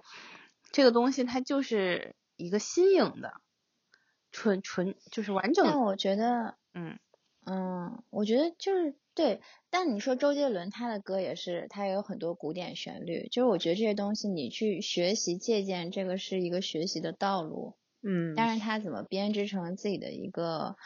[0.72, 3.40] 这个东西，它就是一个新颖的。
[4.32, 5.64] 纯纯就是完整。
[5.64, 6.98] 但我觉得，嗯
[7.46, 9.40] 嗯，我觉得就是对。
[9.70, 13.28] 但你说周杰伦他的歌也是，他也有很多古典旋律。
[13.30, 17.78] 就是我觉得这些东西你去学习借鉴，这个是一个学习的道路。
[18.02, 18.34] 嗯。
[18.36, 20.76] 但是他怎么编织成自己的一个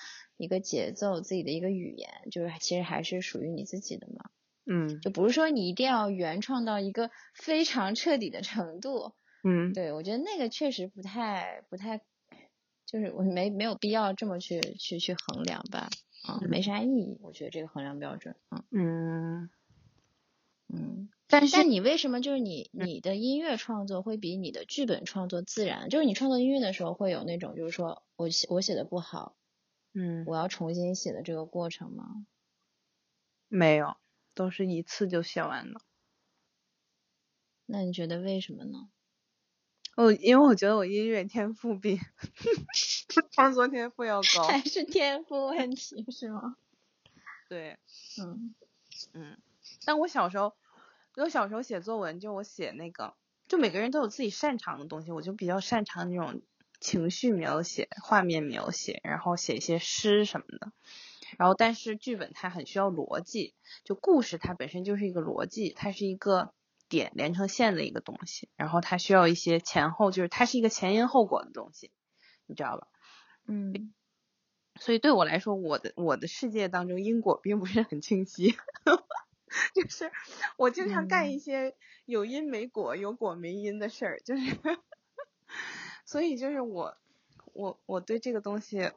[0.40, 4.30] 一个节奏，自己的一个语言，就是其实还是属于你自己的嘛。
[4.64, 9.12] 嗯，就不是说你一定要原创到一个非常彻底的程度。
[9.42, 12.00] 嗯，对，我觉得那个确实不太不太，
[12.86, 15.88] 就是我没没有必要这么去去去衡量吧，
[16.26, 19.50] 啊，没啥意义，我觉得这个衡量标准，嗯嗯
[20.68, 21.08] 嗯。
[21.26, 25.88] 但是，但你为什么就是你你的音乐创作会比你的剧本创作自然？
[25.88, 29.36] 就是你创作音乐的时候会有那种就是说我写我写的不好，
[29.92, 32.26] 嗯，我要重新写的这个过程吗？
[33.48, 33.96] 没有，
[34.34, 35.80] 都是一次就写完了。
[37.66, 38.90] 那你觉得为什么呢？
[39.96, 41.98] 哦，因为我觉得我音乐天赋比
[43.32, 44.46] 创作天赋要高。
[44.48, 46.56] 还是天赋问题是吗？
[47.48, 47.78] 对，
[48.22, 48.54] 嗯
[49.12, 49.38] 嗯，
[49.84, 50.54] 但我小时候。
[51.16, 53.14] 我小时候写作文，就我写那个，
[53.46, 56.40] 就每个人都有自己擅长的东西，我就比较擅长那种
[56.80, 60.72] 情绪描写、画面描写，然后写一些诗什么的。
[61.38, 66.52] 然后，但是剧本它很需要逻辑，就故事它本身就是一个逻辑，它是一个
[66.88, 71.92] 点连成线的一个东西，然后它需要一些前后，就是它是一个前因后果的东西，
[72.46, 72.88] 你知道吧？
[73.46, 73.92] 嗯。
[74.80, 78.56] 所以对我来说，我的我的世界当中因果并不是很清晰。
[79.74, 80.10] 就是
[80.56, 81.74] 我经常干一些
[82.06, 84.56] 有因没果、有果没因的事儿，就是，
[86.10, 86.96] 所以就是我
[87.52, 88.90] 我我对这个东西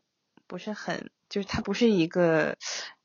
[0.47, 2.57] 不是很，就是它不是一个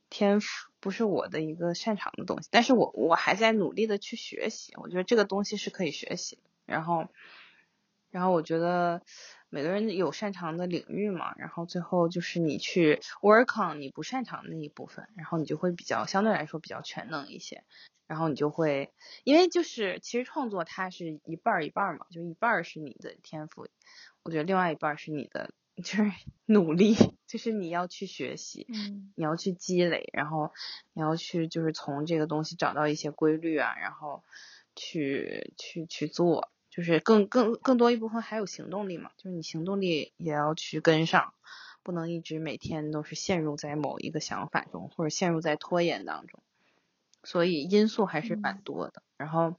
[0.09, 0.47] 天赋，
[0.81, 7.09] 不是我的一个擅长的东西，但是我我还在努力的去学习，我觉得这个东西是可以学习，然后
[8.11, 9.03] 然后我觉得。
[9.51, 17.65] 每个人有擅长的领域嘛，然后最后就是你去 work on 你不擅长的那一部分，然后你就会比较相对来说比较全能一些，
[18.07, 18.93] 然后你就会，
[19.25, 23.69] 因为就是其实创作它是一半一半嘛，就一半是你的天赋，
[24.23, 25.51] 我觉得另外一半是你的
[25.83, 26.13] 就是
[26.45, 30.53] 努力，就是你要去学习，嗯，你要去积累，然后
[30.93, 34.23] 你要去就是从这个东西找到一些规律啊，然后
[34.77, 36.51] 去去去做。
[36.79, 41.35] 就是更更更多一部分还有行动力嘛，就是你行动力也要去跟上，
[41.83, 46.41] 不能一直每天都是陷入在某一个想法中，或者陷入在拖延当中，
[47.25, 49.03] 所以因素还是蛮多的。
[49.17, 49.57] 然后，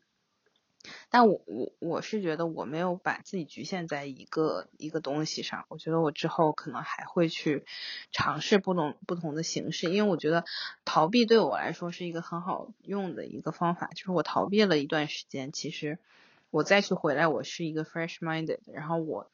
[1.09, 7.65] 但我我我是觉得我没有把自己局限在一个一个东西上，我觉得我之后可能还会去
[8.13, 10.45] 尝试不同不同的形式，因为我觉得
[10.85, 15.99] 逃避对我来说是一个很好用的一个方法，就是我逃避了一段时间，其实。
[16.51, 19.29] 我再去回来，我是一个 fresh minded，然后我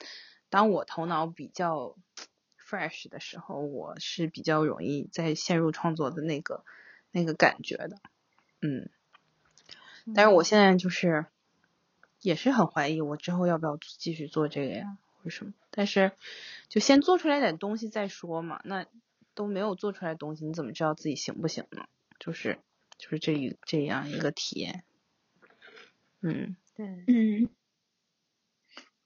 [0.49, 1.95] 当我头脑比较
[2.67, 6.63] fresh 的时候，我是比较容易再陷入创作的那个
[7.11, 8.01] 那个感觉的，
[8.61, 8.89] 嗯，
[10.13, 11.25] 但是我现在就是
[12.21, 15.53] 也是很怀疑我之后要不要继续做这个呀，为什么？
[15.71, 16.11] 但是
[16.67, 18.85] 就先做出来点东西再说嘛，那
[19.33, 21.87] 都没有做出来东西，你怎么知道自己行不行呢？
[22.19, 22.59] 就是
[22.97, 24.83] 就是这一这样一个体验，
[26.21, 26.57] 嗯。
[26.75, 27.49] 对，嗯，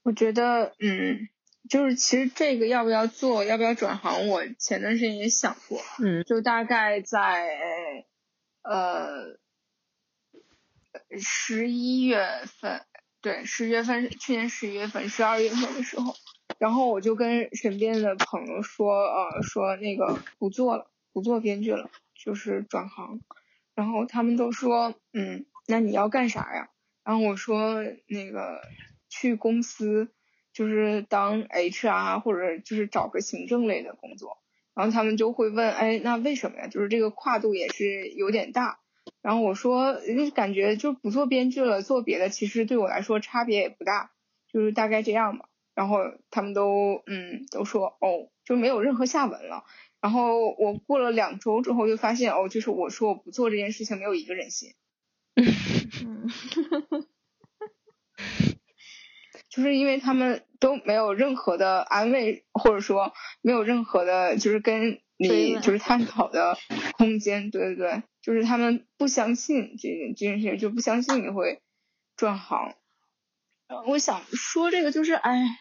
[0.02, 1.28] 我觉得，嗯，
[1.68, 8.06] 就是其实这个要不要做，要不要转行，我前段时间也想过，嗯，就大概在
[8.62, 9.38] 呃
[11.20, 12.84] 十一月份，
[13.20, 16.16] 对，十月份，去年十一月份、十二月份的时候，
[16.58, 23.20] 然后我就跟身边的朋友说，呃，说那个不做了，不做编剧了，就是转行，
[23.76, 26.68] 然后他们都说，嗯，那你要干啥呀？
[27.10, 28.60] 然后我说那个
[29.08, 30.12] 去公司
[30.52, 34.38] 就是当 HR 或者就是找个行政类的工作，
[34.76, 36.68] 然后他们就会问，哎，那为什么呀？
[36.68, 38.78] 就是这个跨度也是有点大。
[39.22, 39.96] 然后我说，
[40.36, 44.12] 感觉就不做编剧了，做别的其实对我来说差别也不大，
[44.52, 45.46] 就是大概这样吧。
[45.74, 45.98] 然后
[46.30, 49.64] 他们都嗯都说哦，就没有任何下文了。
[50.00, 54.74] 然后我过了两周之后就发现哦，就是我说我不做这件事情，没有一个人信。
[56.04, 56.28] 嗯，
[59.48, 66.56] 就是因为他们都没有任何的安慰，或者说没有任何的，就是跟你就是探讨的
[66.92, 67.50] 空间。
[67.50, 71.60] 对对对，就是他们不相信这件这件事，就不相信你会
[72.16, 72.74] 转行。
[73.86, 75.58] 我想说这个就是，哎，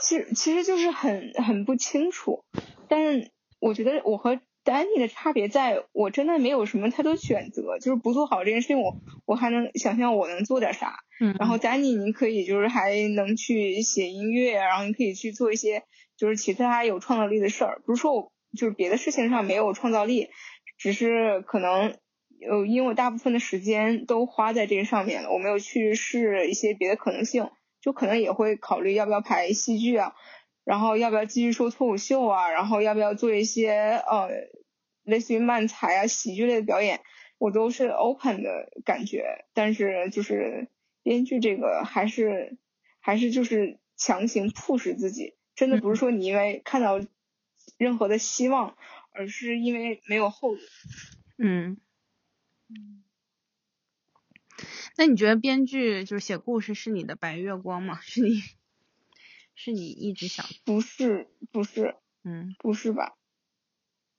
[0.00, 2.44] 其实其实就是很很不清楚。
[2.88, 4.40] 但是我觉得我和。
[4.68, 10.96] 丹尼的差别在我真的没有什么太多选择，就是不做好这件事情，我我还能想象我能做点啥。
[11.20, 11.34] 嗯。
[11.38, 15.84] 然后丹尼，你可以就是还能去写音乐，然后你可以去做一些
[16.18, 17.80] 就是其他有创造力的事儿。
[17.86, 20.28] 不是说我就是别的事情上没有创造力，
[20.76, 21.96] 只是可能
[22.46, 27.48] 呃，因为我大部分的时间都花在这个上面了，我没有去试一些别的可能性，
[27.80, 30.12] 就可能也会考虑要不要排戏剧啊。
[30.68, 33.70] 然后要不要继续说脱口秀啊，然后要不要做一些
[34.06, 34.28] 呃
[35.02, 37.00] 类似于漫才啊喜剧类的表演，
[37.38, 39.46] 我都是 open 的感觉。
[39.54, 40.68] 但是就是
[41.02, 42.58] 编剧这个还是
[43.00, 47.00] 还是就是强行 push 自己，真的不是说你因为看到
[47.78, 48.76] 任何的希望，
[49.12, 50.60] 而是因为没有后路。
[51.38, 51.78] 嗯。
[54.98, 58.00] 那你觉得编剧就是写故事是你的白月光吗？
[58.02, 58.42] 是你，
[59.58, 60.46] 是你一直想？
[60.64, 63.16] 不是，不是，嗯，不是吧？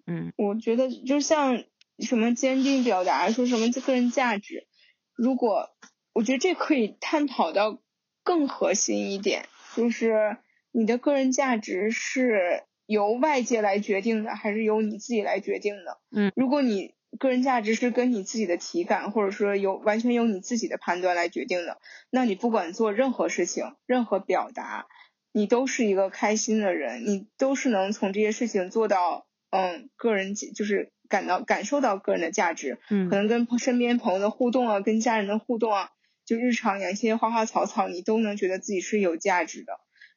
[0.05, 1.63] 嗯，我觉得就像
[1.97, 4.67] 什么坚定表达，说什么个人价值，
[5.15, 5.69] 如果
[6.11, 7.81] 我觉得这可以探讨到
[8.21, 10.37] 更核心一点，就是
[10.71, 16.01] 你的个人价值是由外界来决定的，还是由你自己来决定的？
[16.11, 16.93] 嗯，如果你。
[17.17, 21.79] 个人价值是跟你自己的体感，或者说由完全由你自己的判断来决定的。
[22.11, 24.85] 那你不管做任何事情，任何表达，
[25.31, 32.79] 你都是一个开心的人，你都是能从这些事情做到，嗯，个人就是感到感受到个人的价值。
[32.89, 35.89] 嗯，可能跟身边朋友的互动啊，跟家人的互动啊，
[36.25, 39.73] 就日常养一些花花草草，你都能觉得自己是有价值的。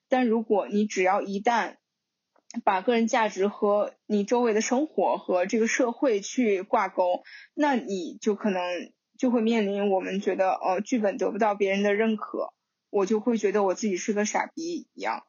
[0.09, 1.77] 但如果你只要一旦
[2.65, 7.23] 把个人价值和你周围的生活和这个社会去挂钩，
[7.55, 8.63] 那你就可能
[9.19, 12.53] 就会面临我们觉得呃剧本得不到别人的认可，
[12.93, 15.25] 我就会觉得我自己是个傻逼一样。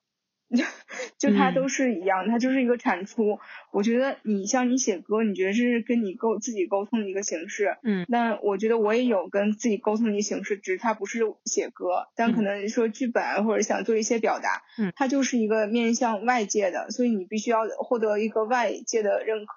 [1.18, 3.39] 就它都是一样，它就是一个产出。
[3.72, 7.78] 我觉得你像你写歌，你觉得这是跟你沟自己沟通的一个形式。
[7.82, 8.05] 嗯。
[8.07, 14.61] 那我觉得我也有跟自己沟通的一个形式，只是它不是写歌，但可能说剧本或者想做一些表达。
[14.78, 14.93] 嗯。
[14.95, 19.53] 它就是一个面向外界的，所以你必须要获得一个外界的认可。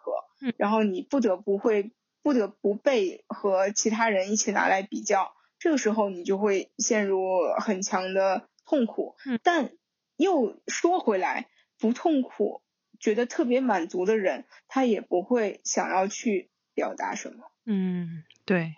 [0.46, 0.54] 嗯。
[0.57, 1.90] 然后你不得不会
[2.22, 7.20] 不得不被和其他人一起拿来比较，这个时候你就会陷入
[7.59, 9.16] 很强的痛苦。
[9.26, 9.38] 嗯。
[9.42, 9.72] 但。
[10.18, 12.62] 又说回来，不痛苦，
[12.98, 17.52] 觉得特别满足的人，他也不会想要去表达什么。
[17.66, 18.76] 嗯，对，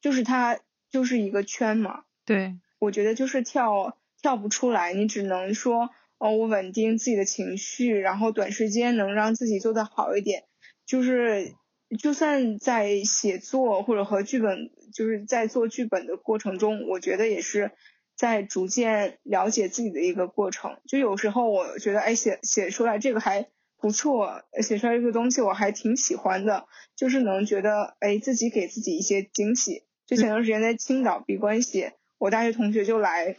[0.00, 2.04] 就是他就是一个圈嘛。
[2.24, 10.44] 对，我觉得就是跳跳不出来，你只能说哦，我稳定自己的情绪，然后短时间能让自己做的好一点。
[10.86, 11.56] 就是
[11.98, 17.72] 就算在写作或者和剧本，就是在做剧本的过程中，我觉得也是。
[18.16, 29.84] 在逐渐了解自己的一个过程，就有时候我觉得，哎，写写出来这个还不错，写出来这个东西我还挺喜欢的，就是能觉得，哎，自己给自己一些惊喜。
[30.06, 33.36] 就前段时间在青岛闭关写，我大学同学就来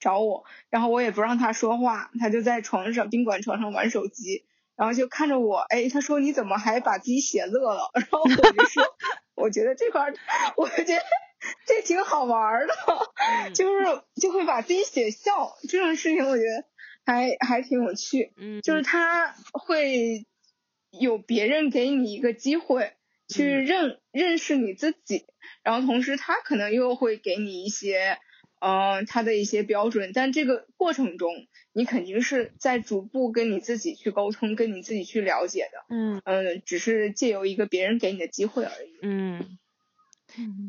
[0.00, 4.46] 找我，然后我也不让他说话，他就在床上宾馆床上玩手机，
[4.76, 7.90] 然后就看着我，哎，他说你怎么还把自己写乐了？
[7.94, 8.84] 然后我就说，
[9.34, 10.12] 我觉得这块，
[10.56, 11.02] 我觉得。
[11.66, 12.74] 这挺好玩的，
[13.52, 16.64] 就是就会把自己写笑这种事情，我觉得
[17.04, 18.32] 还还挺有趣。
[18.36, 20.24] 嗯，就是他会
[20.92, 22.92] 有别人给你一个机会
[23.28, 25.26] 去认认识你自己，
[25.64, 28.20] 然后同时他可能又会给你一些
[28.64, 31.32] 嗯他的一些标准，但这个过程中
[31.72, 35.84] 你肯定是在逐步跟你自己去沟通，跟你自己去了解的。
[35.88, 38.98] 嗯嗯，只是借由一个别人给你的机会而已。
[39.02, 39.58] 嗯。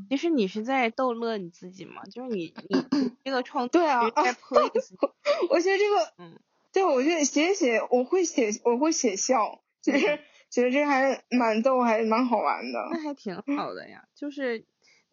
[0.09, 2.03] 其实你是在逗乐你自己嘛？
[2.11, 2.75] 就是你你
[3.23, 4.93] 这个创对啊，在 please。
[5.49, 6.39] 我觉得这个，嗯，
[6.73, 10.19] 对，我觉得写写我会写我会写笑，其实
[10.49, 12.89] 觉得这还蛮逗，还蛮好玩的。
[12.91, 14.65] 那还挺好的呀，就是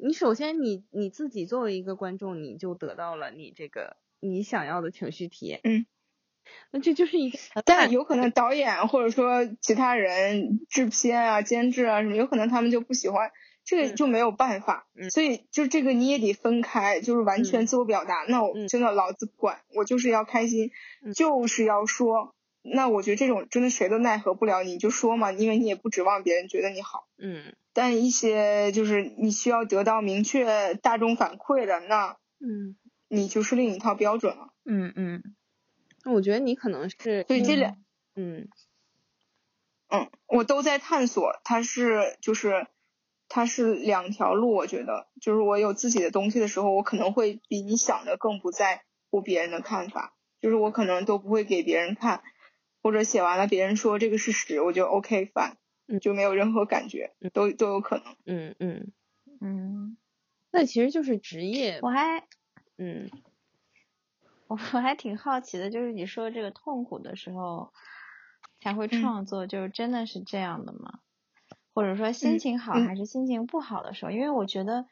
[0.02, 5.60] 你首先你你自己作为一个观众，你就得到了你这个你想要的情绪体验。
[5.64, 5.86] 嗯。
[6.72, 13.30] 那这就是一个， 但有可能导演或者说其他人制片啊、监制啊什么，有可能他们就不喜欢。
[13.62, 18.24] 这个就没有办法，所以就这个你也得分开，就是完全自我表达。
[18.26, 20.72] 那我真的老子不管，我就是要开心，
[21.14, 22.34] 就是要说。
[22.62, 27.06] 那我觉得这种真的谁都奈何不了，你就说嘛，因为你也不指望别人觉得你好。
[27.18, 27.54] 嗯。
[27.72, 32.76] 但一些就是你需要得到明确大众反馈的，那嗯，
[33.08, 34.52] 你就是另一套标准了。
[34.64, 35.34] 嗯嗯。
[36.04, 37.76] 那我觉得你可能是对这两，
[38.14, 38.48] 嗯
[39.88, 42.66] 嗯，我都在探索，它是就是。
[43.32, 52.24] 它是两条路，我觉得，就是我有自己的东西的时候，我可能会比你想的更不在乎别人的看法，就是我可能都不会给别人看，
[52.82, 55.58] 或者写完了别人说这个是屎，我就 OK 反，
[55.98, 58.16] 就没有任何感觉，都都有可能。
[58.26, 58.92] 嗯嗯。
[59.40, 59.96] 嗯，
[60.50, 61.78] 那其实就是职业。
[61.82, 62.28] 我还，
[62.76, 63.08] 嗯，
[64.48, 67.72] 我我还挺好奇的，就是你说这个痛苦的时候
[68.60, 71.00] 才会创作，就是真的是这样的吗？
[71.72, 74.86] 或者说心情好还是心情不好的时候，因为我觉得，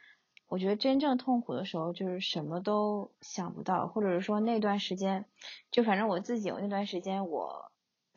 [0.46, 5.26] 我觉得真正痛苦的时候，就是什么都想不到，或者是说那段时间，
[5.70, 7.67] 就反正我自己，我那段时间我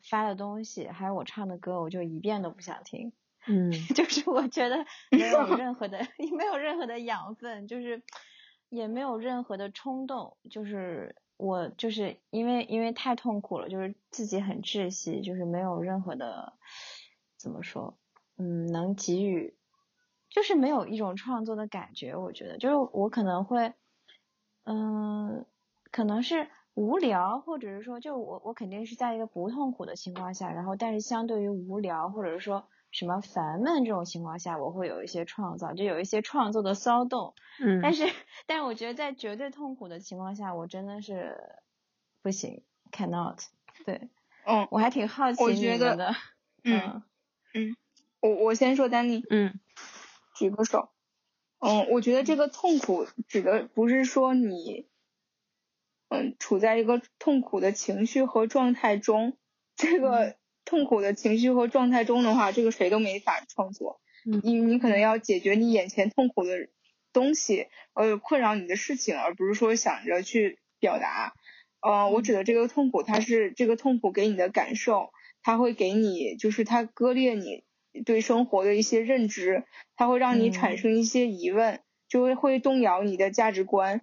[0.02, 3.12] 发的东西，还有我唱的歌，我就一遍都不想听。
[3.48, 5.98] 嗯， 就是我觉得 没有任何的，
[6.36, 8.02] 没有任何的养分，就是
[8.68, 16.52] 也没有任何的冲动，就是我就是因为因为太痛苦了，就是自己很窒息，就是没有任何的
[17.36, 17.98] 怎么说，
[18.36, 19.56] 嗯，能给予。
[20.30, 23.74] 就是没有一种创作的感觉，我觉得就是我可能会，
[24.64, 25.44] 嗯，
[25.90, 37.34] 可能是无聊，或者是说，就我我肯定是在一个不痛苦的情况下，然后但是相对于无聊或者是说什么烦闷这种情况下，我会有一些创造，就有一些创作的骚动。
[37.60, 37.80] 嗯。
[37.82, 38.04] 但是，
[38.46, 41.36] 但是我觉得在绝对痛苦的情况下，我真的是
[42.22, 43.38] 不行，cannot。
[43.84, 44.10] 对。
[44.44, 44.66] 嗯。
[44.70, 46.14] 我还挺好奇你们的。
[46.64, 47.02] 嗯。
[47.54, 47.76] 嗯。
[48.20, 49.22] 我我先说丹尼。
[49.30, 49.60] 嗯。
[50.34, 50.88] 举个手，
[51.60, 54.88] 嗯，我觉得这个痛苦指的不是说你，
[56.12, 59.38] 嗯，处在一个痛苦的情绪和状态中，
[59.76, 60.36] 这个
[60.66, 64.00] 痛苦的情绪和状态中的话，这个谁都没法创作，
[64.42, 66.68] 你你可能要解决你眼前痛苦的
[67.12, 71.32] 东西，呃，困扰你的事情，而不是说想着去表达，
[71.80, 75.10] 呃，我指的这个痛苦，它是这个痛苦给你的感受，
[75.42, 77.64] 它会给你，就是它割裂你。
[78.06, 79.64] 对生活的一些认知，
[79.96, 84.00] 它会让你产生一些疑问，就会会动摇你的价值观。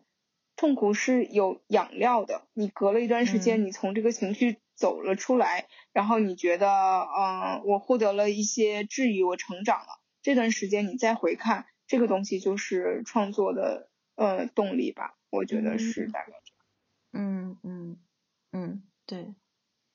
[0.59, 10.01] 痛苦是有养料的，你隔了一段时间，你从这个情绪走了出来，然后你觉得，嗯，我获得了一些治愈，我成长了。
[10.21, 16.65] 这段时间你再回看这个东西，就是创作的呃动力吧，我觉得是大概这样。
[17.13, 17.97] 嗯嗯
[18.51, 19.33] 嗯，对。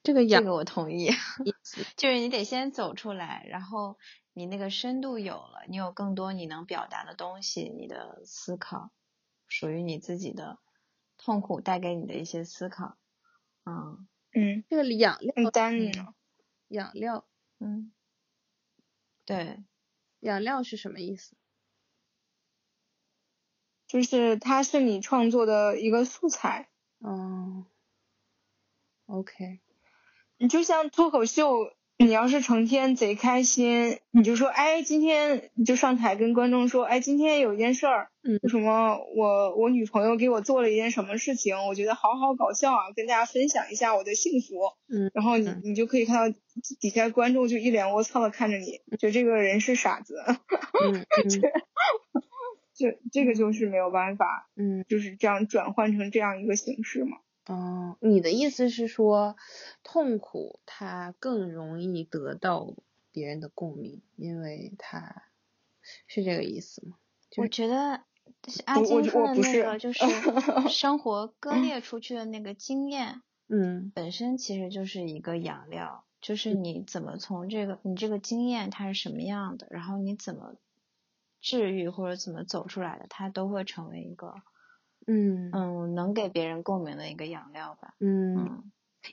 [0.01, 1.11] 这个养这个我同意，
[1.95, 3.99] 就是你得先走出来，然后
[4.33, 8.89] 你那个深度有了，你有更多你能表达的东西，你的思考，
[9.47, 10.59] 属于你自己的
[11.17, 12.97] 痛苦带给你的一些思考，
[13.63, 16.15] 嗯嗯，这个养料，
[16.67, 17.25] 养料，
[17.59, 17.91] 嗯，
[19.25, 19.63] 对，
[20.19, 21.35] 养料是什么意思？
[23.87, 26.69] 就是它是你创作的一个素材，
[26.99, 27.65] 嗯
[29.05, 29.61] ，OK。
[30.37, 46.37] 你就像脱口秀，你要是成天贼开心，你就说，哎，今天你就上台跟观众说，哎，今天有一件事儿，嗯，什么，我我女朋友给我做了一件什么事情，我觉得好好搞笑啊，跟大家分享一下我的幸福，嗯，然后你你就可以看到
[46.81, 50.15] 底下观众就一脸卧槽的看着你，觉得这个人是傻子，
[50.83, 51.05] 嗯，
[52.73, 57.17] 这这个就是没有办法，嗯，就是这样转换成这样一个形式嘛。
[57.47, 59.35] 哦，你的意思是说，
[59.83, 62.73] 痛苦它更容易得到
[63.11, 65.23] 别人的共鸣，因为它
[66.07, 66.97] 是这个意思吗？
[67.37, 68.01] 我觉得
[68.65, 70.03] 阿金说的那个就 是
[70.69, 80.55] 生活割裂出去的那个经验，嗯，本身其实就是一个养料，就是你怎么从这个你这个经验它是什么样的，然后你怎么
[81.41, 84.33] 治愈或者怎么走出来的，它都会成为一个。
[85.07, 87.93] 嗯嗯，能给别人共鸣的一个养料吧。
[87.99, 88.63] 嗯，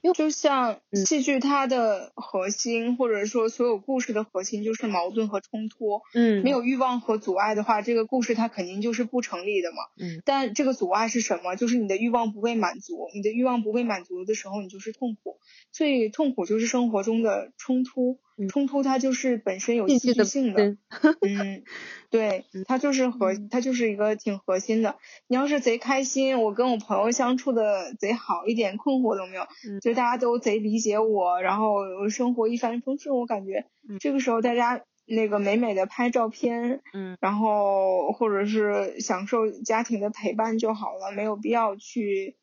[0.01, 6.01] 因为就像戏剧，它的核心或者说所有故事的核心就是矛盾和冲突。
[6.15, 9.77] 嗯，没有欲望和阻碍的话，这个故事它肯定就是不成立的嘛。
[10.01, 11.57] 嗯，但这个阻碍是什么？
[11.57, 15.39] 就是你的欲望不被满足，你的欲望不被满足的时候，你就是痛苦。
[15.73, 18.19] 所以痛苦就是生活中的冲突。
[18.49, 20.77] 冲突它就是本身有戏剧性的，
[21.21, 21.63] 嗯，
[22.11, 23.13] 对，它就是。
[23.13, 24.97] 核，它就是一个挺核心的。
[25.27, 29.47] 你要是贼开心，我跟我朋友相处的贼好，一点困惑都没有，
[29.83, 33.67] 就大家都贼理解我，然后生活一帆风顺，我感觉
[34.01, 42.37] 这个时候大家那个美美的拍照片，嗯，然后或者是享受家庭的陪伴就好了，没有必要去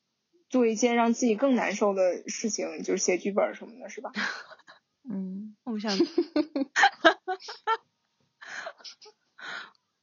[0.49, 4.11] 做一件让自己更难受的事情，就是写剧本什么的，是吧？
[5.11, 5.91] 嗯，我想，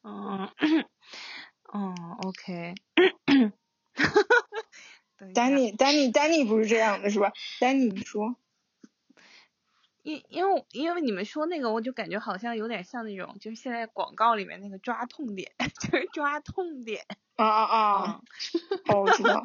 [0.03, 0.49] 嗯，
[1.73, 1.95] 哦
[2.25, 2.75] ，OK，
[5.33, 7.33] 丹尼，丹尼，丹尼不是这样的，是吧？
[7.61, 8.35] 丹尼，你说，
[10.03, 17.07] 因因为因为你们说那个，我就感觉好像有点像那种，就是现在广告里面那个抓痛点， 就是抓痛点。
[17.37, 18.21] 啊啊啊！
[18.89, 19.45] 哦，我知道，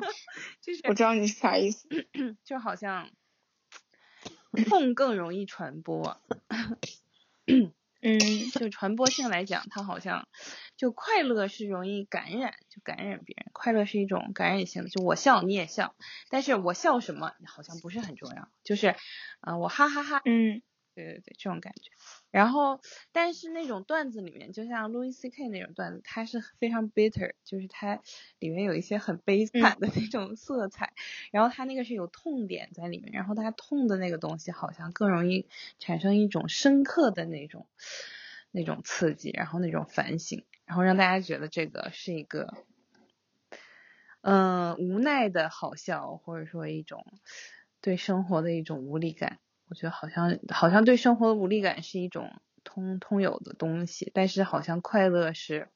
[0.61, 1.87] 就是我知道你是啥意思，
[2.43, 3.11] 就好像。
[4.51, 6.19] 痛更容易传播，
[7.47, 8.19] 嗯，
[8.53, 10.27] 就传播性来讲，它好像
[10.75, 13.49] 就快乐是容易感染，就感染别人。
[13.53, 15.95] 快乐是一种感染性的，就我笑你也笑，
[16.29, 18.95] 但是我笑什么好像不是很重要，就是，
[19.41, 20.61] 嗯，我哈哈哈，嗯，
[20.95, 21.91] 对对对，这种感觉。
[22.31, 22.79] 然后，
[23.11, 25.49] 但是那种段子里面，就像 Louis C.K.
[25.49, 27.99] 那种段子，它是非常 bitter，就是它
[28.39, 30.93] 里面有一些很悲惨的那种色彩。
[31.31, 35.45] 然后它那个是有痛点在里面，然后它痛的那个东西好像更容易
[35.77, 37.67] 产生一种深刻的那种
[38.51, 42.53] 那种刺激，然后那种反省，然后让大家觉得这个是一个
[44.21, 47.05] 嗯无奈的好笑，或者说一种
[47.81, 49.39] 对生活的一种无力感。
[49.71, 55.69] 我觉得好像好像对生活的无力感是一种通通有的东西，但是好像快乐是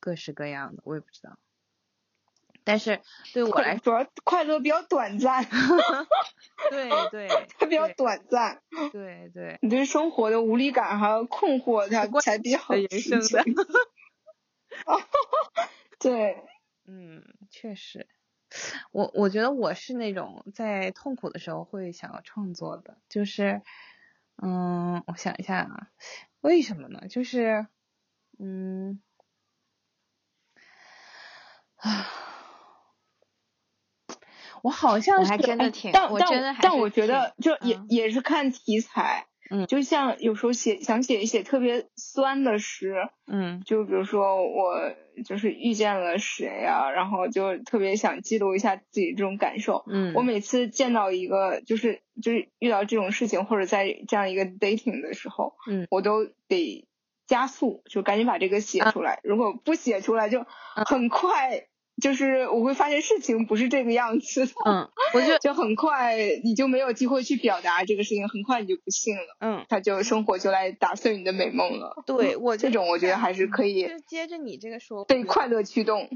[0.00, 1.38] 各式各样的，我也不知道。
[2.64, 3.00] 但是
[3.32, 5.44] 对我来说，快乐比较短暂。
[6.70, 8.62] 对对，它比较短暂。
[8.90, 12.58] 对 对，你对生活的无力感还有困惑，它才比较
[12.90, 13.38] 持久。
[16.00, 16.42] 对，
[16.84, 18.08] 嗯，确实。
[18.90, 23.62] 我我觉得我是那种在痛苦的时候会想要创作的，就是，
[24.42, 25.88] 嗯，我想一下啊，
[26.40, 27.06] 为什么呢？
[27.08, 27.66] 就是，
[28.38, 29.00] 嗯，
[31.76, 32.06] 啊，
[34.62, 39.27] 我好像是，还真的挺，但但但我觉得就也也是看题材。
[39.50, 44.92] 嗯，就像有时候写想写一写特别酸的诗，嗯，就比如说我
[45.24, 56.86] 就是遇见了谁呀，然后就特别想记录一下自己这种感受，嗯，我每次见到一个就是就是遇到这种事情或者在这样一个 dating 的时候，嗯，我都得
[57.26, 60.44] 加速，就赶紧把这个写出来，如果不写出来就
[60.86, 61.67] 很快。
[62.00, 72.02] 就是我会发现事情不是这个样子的，嗯，我就就很快你就没有机会去表达这个事情，很快你就不信了，嗯，他就生活就来打碎你的美梦了。
[72.06, 76.08] 对我这种我觉得还是可以，就接着你这个说，被快乐驱动。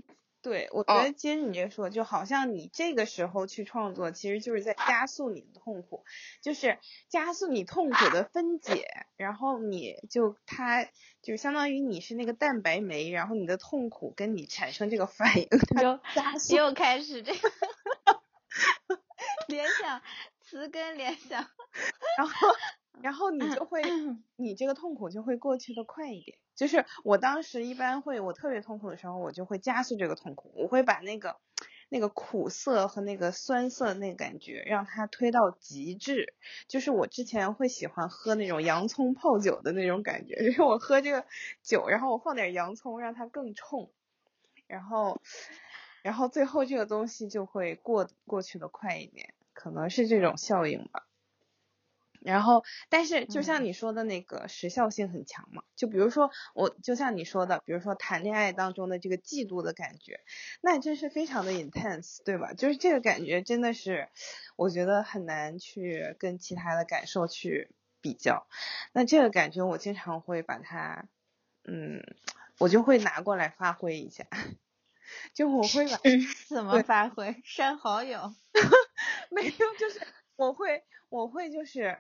[0.43, 6.05] 对，我觉得接着你这说，就好像你这个时候去创作，其实就是在加速你的痛苦，
[6.43, 6.78] 就是
[7.09, 10.88] 加速你痛苦的分解，然后你就它
[11.22, 17.38] 就相当于你是那个蛋白酶，然后你的痛苦跟你产生这个反应，它又加速又开始这个
[19.47, 20.03] 联想
[20.40, 21.47] 词根联想，
[22.18, 22.49] 然后
[23.01, 23.80] 然后你就会
[24.34, 26.36] 你这个痛苦就会过去的快一点。
[26.55, 31.36] 就是我当时一般会，我特别痛苦的时候，我就会加速这个痛苦，我会把那个
[31.88, 36.34] 那个苦涩和那个酸涩那个感觉让它推到极致。
[36.68, 41.26] 就是我之前会喜欢喝那种洋葱泡酒的那种感觉，就是我喝这个
[41.62, 43.90] 酒，然后我放点洋葱让它更冲，
[44.66, 45.20] 然后
[46.03, 51.07] 然后最后这个东西就会过过去的快一点，可能是这种效应吧。
[52.24, 60.20] 然后，但是就像你说的那个时效性很强嘛，就比如说我，就像你说的，比如说谈恋爱当中的这个嫉妒的感觉，
[60.60, 62.52] 那真是非常的 intense，对吧？
[62.52, 64.08] 就是这个感觉真的是，
[64.56, 67.70] 我觉得很难去跟其他的感受去
[68.00, 68.46] 比较。
[68.92, 71.08] 那这个感觉我经常会把它，
[71.64, 72.02] 嗯，
[72.58, 74.26] 我就会拿过来发挥一下，
[75.34, 75.98] 就我会把
[76.48, 77.42] 怎么发挥？
[77.44, 78.32] 删好友？
[79.30, 80.00] 没有，就是
[80.36, 81.98] 我会，我会就是。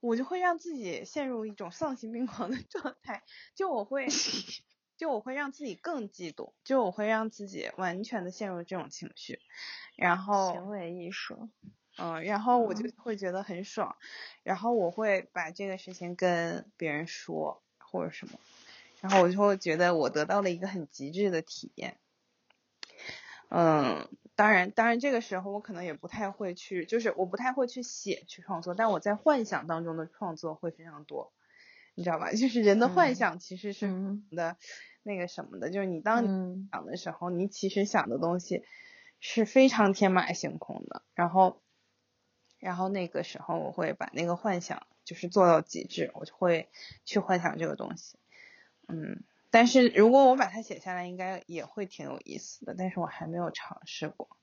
[0.00, 3.22] 我就会让自己陷入一种丧心病狂的 状态，
[3.54, 4.06] 就我会，
[4.96, 9.38] 就我会让自己更嫉妒，就我会让自己完全的陷入这种情绪，
[9.96, 11.48] 然后行为艺术，
[11.96, 13.96] 嗯，然后我就会觉得很爽，
[14.42, 18.38] 然后我会把这个事情跟别人说或者什么，
[19.00, 21.98] 然后我就会觉得我得到了一个很极致的体验，
[23.50, 24.08] 嗯。
[24.36, 31.34] 当然，当然，这个时候我可能也不太会去，就是我不太会去写去创作，但我在幻想当中的创作会非常多，
[31.94, 32.32] 你知道吧？
[32.32, 33.86] 就是人的幻想其实是
[34.30, 34.56] 的，
[35.02, 36.28] 那个什么的，就是你当你
[36.72, 38.64] 想的时候，你其实想的东西
[39.18, 41.02] 是非常天马行空的。
[41.14, 41.60] 然后，
[42.58, 46.70] 然后那个时候我会把那个幻想就是做到极致，我就会
[47.04, 48.16] 去幻想这个东西，
[48.88, 49.22] 嗯。
[49.50, 52.74] 但是如果我把它写下来，应该也会挺有意思的。
[52.78, 54.36] 但是我还没有尝试过。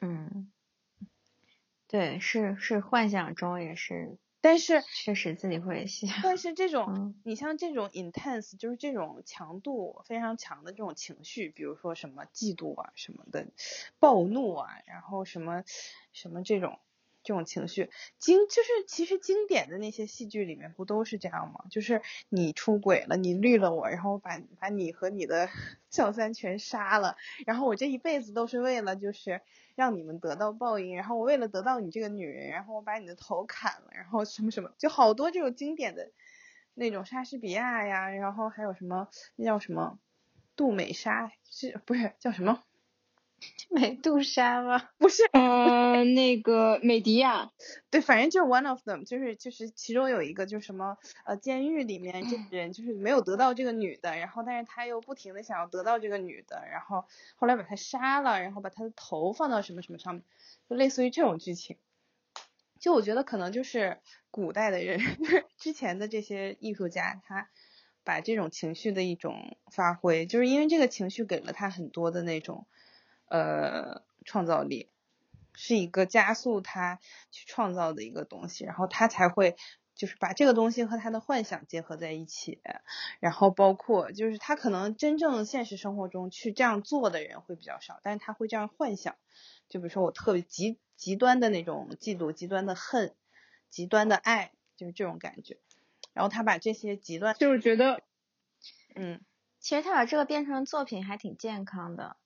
[0.00, 0.52] 嗯，
[1.88, 6.06] 对，是是幻想中也是，但是确实自己会写。
[6.22, 13.48] 但是这 种，你像这种 intense，就是这种强度非常强的这种情绪，比如说什么嫉妒啊什么的，
[13.98, 15.64] 暴怒啊，然后什么
[16.12, 16.78] 什么这种。
[17.22, 21.64] 这种情绪经就是其实经典的那些戏剧里面不都是这样吗？
[21.70, 25.48] 就是你出轨了，你绿了我，然后把把你和你的
[25.90, 27.16] 小三全杀了，
[27.46, 29.40] 然后我这一辈子都是为了就是
[29.74, 36.10] 让你们得到报应，然后我为了得到你这个女人，然后我把你的头砍了，然后什么什么，就好多这种经典的
[36.74, 39.98] 那种莎士比亚呀，然后还有什么那叫什么
[40.56, 42.62] 杜美莎是不是叫什么？
[43.70, 44.88] 美杜莎吗？
[44.98, 47.50] 不是，呃，那个美迪亚，
[47.90, 57.04] 对，反正就是 one of them，就是就是其中有一个就是什么呃，监狱里面这个人就是没有得到这个女的，然后但是他又不停的想要得到这个女的，然后
[57.36, 60.22] 后来把他杀了，然后把他的头放到什么什么上面，
[60.68, 61.76] 就类似于这种剧情。
[62.78, 63.98] 就我觉得可能就是
[64.30, 64.98] 古代的人，
[65.58, 67.48] 之前的这些艺术家，他
[68.04, 72.66] 把这种情绪的一种发挥，就是因为这个情绪给了他很多的那种。
[73.30, 74.88] 呃，创造力
[75.54, 76.98] 是一个加速他
[77.30, 79.56] 去创造的一个东西，然后他才会
[79.94, 82.60] 就是把这个东西和他的幻想结合在一起，
[83.20, 89.14] 然后包括就是他可能真正现实生活中去这样做的人会比较少，但是他会这样幻想，
[89.68, 93.14] 就比如说我特别极极端的那种嫉妒、极端的恨、
[93.68, 95.58] 极端的爱，就是这种感觉，
[96.14, 98.02] 然后他把这些极端，就是觉得，
[98.94, 99.20] 嗯，
[99.60, 102.16] 其实他把这个变成作品还挺健康的。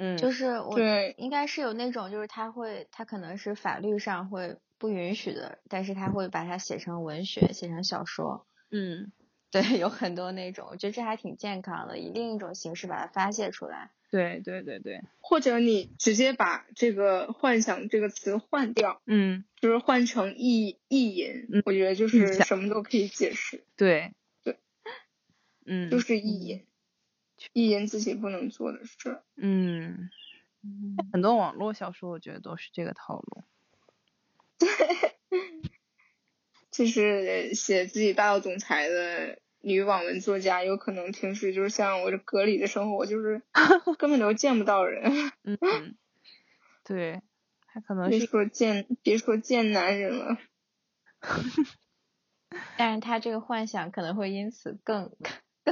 [0.00, 0.78] 嗯，就是我
[1.16, 8.46] 应该是有那种，就是他会，他可能是法律上会不允许的，但是他会把它写成文学，写成小说。
[8.70, 9.10] 嗯，
[9.50, 13.90] 对，有很多那种，我觉得这还挺健康的，以另一种形式把它发泄出来。
[14.10, 23.64] 对对对对，或者你直接把这个幻想这个词换掉，嗯，就是换成意意淫，我觉得就是什么都可以解释。
[23.76, 24.56] 对对，
[25.66, 26.64] 嗯，就是意淫。
[27.52, 30.10] 意淫自己不能做的事，嗯，
[31.12, 33.44] 很多网络小说我觉得都是这个套路，
[34.58, 34.68] 对，
[36.70, 43.42] 就是写自己霸道总裁的女网文作家，有可能平时就是像我这隔离的生活，就是
[43.98, 45.96] 根本都见不到人，嗯，
[46.84, 47.22] 对，
[47.66, 50.38] 他可能别说见，别说见男人了，
[52.76, 55.12] 但是他这个幻想可能会因此更。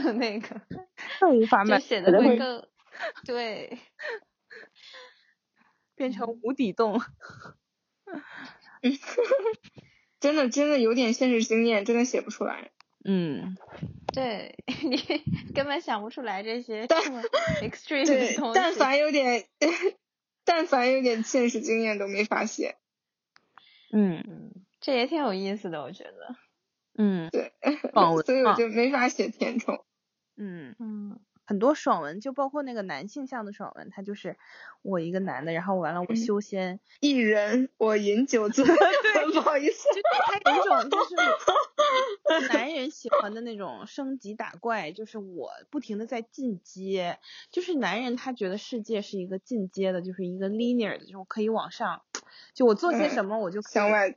[0.00, 0.60] 更那个，
[1.20, 2.66] 更无法满，写的会更
[3.24, 3.78] 对，
[5.94, 7.00] 变成无底洞。
[10.20, 12.70] 真的真的有点现实经验，真的写不出来。
[13.04, 13.56] 嗯，
[14.12, 14.96] 对你
[15.54, 17.00] 根本想不出来这些但
[17.62, 18.54] extreme 的东西。
[18.54, 19.46] 但凡有点，
[20.44, 22.76] 但凡有点现实经验都没法写。
[23.92, 26.36] 嗯，这也挺有意思的，我觉得。
[26.98, 27.45] 嗯，对，
[27.92, 29.84] 爽文，所以我就没法写甜宠。
[30.38, 34.36] 嗯嗯，很多爽文，就包括那个男性向的爽文，他就是
[34.82, 38.64] 我一个男的，然后完了我修仙一人，我饮酒醉。
[38.68, 38.74] 对，
[39.32, 47.18] 不好意思，就他有一种就是男人喜欢的那种升级打怪，就是我不停的在进阶，
[47.50, 52.02] 就是男人他觉得世界是一个进阶的，就是一个 linear 的，就是可以往上，
[52.52, 54.16] 就我做些什么我就向外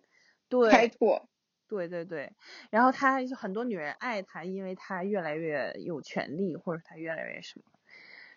[0.49, 1.29] 对开拓。
[1.70, 2.34] 对对对，
[2.72, 7.65] 然后他就很多女人爱他，因为他越来越有权利，或者他越来越什么，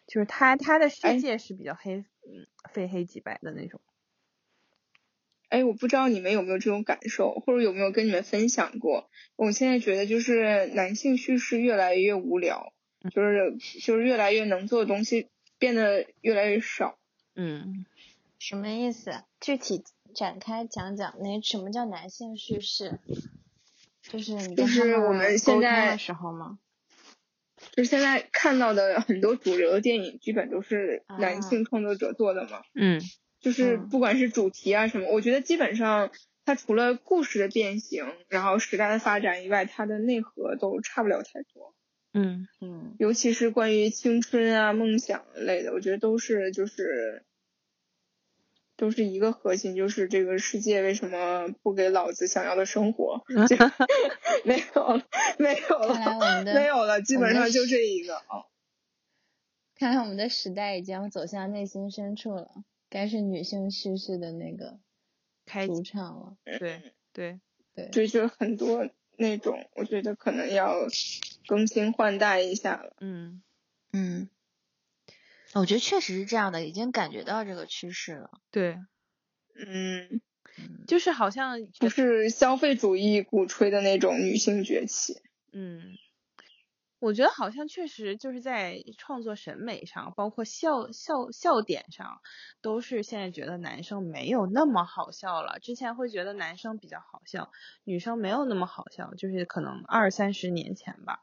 [0.07, 3.81] 就是他他的世界是比较黑，嗯，非黑即白的那种。
[5.49, 9.11] 哎，我不知道你们有没有这种感受，或者有没有跟你们分享过？
[9.37, 12.73] 我现在觉得就是男性叙事越来越无聊，
[13.11, 15.29] 就是就是越来越能做的东西
[15.59, 16.99] 变得越来越少。
[17.35, 17.85] 嗯，
[18.39, 19.25] 什么意思？
[19.41, 19.85] 具体？
[20.15, 22.99] 展开讲讲，那什么叫男性叙事？
[24.03, 26.59] 就是你就是我们现在的时候吗？
[27.71, 32.63] 就是现在看到的很多主流的电影，基本都是男性创作者做的嘛。
[32.75, 33.01] 嗯。
[33.41, 36.11] 就是不管是主题啊什么，我觉得基本上
[36.45, 41.75] 它除了故事的变形，然后时代的发展以外，它的内核都差不了太多。
[42.13, 42.97] 嗯嗯。
[42.99, 47.25] 尤其是关于青春啊、梦想类的，我觉得都是就是。
[48.77, 53.23] 都是一个核心，就是这个世界为什么不给老子想要的生活？
[54.45, 55.07] 没有了，
[55.39, 58.47] 没有了，没有了，基本上就这一个哦。
[59.75, 62.51] 看来我们的时代已经走向内心深处了，
[62.89, 64.79] 该是女性叙事的那个
[65.67, 66.37] 主场了。
[66.59, 67.41] 对对
[67.75, 70.75] 对，这就很多那种，我觉得可能要
[71.47, 72.97] 更新换代一下了。
[73.01, 73.43] 嗯
[73.93, 74.29] 嗯。
[75.55, 78.31] 我觉得确实是这样的，已经感觉到这个趋势了。
[78.51, 78.79] 对，
[79.55, 80.21] 嗯，
[80.87, 85.21] 就是好像不是消费主义鼓吹的那种女性崛起。
[85.53, 85.83] 嗯，
[86.99, 92.23] 我觉得好像确实就是在创作审美上，包括笑笑笑点上，
[92.63, 95.59] 都是现在觉得男生没有那么好笑了。
[95.59, 97.51] 之前会觉得男生比较好笑，
[97.85, 101.23] 女生没有那么好笑，就是可能二三十年前吧。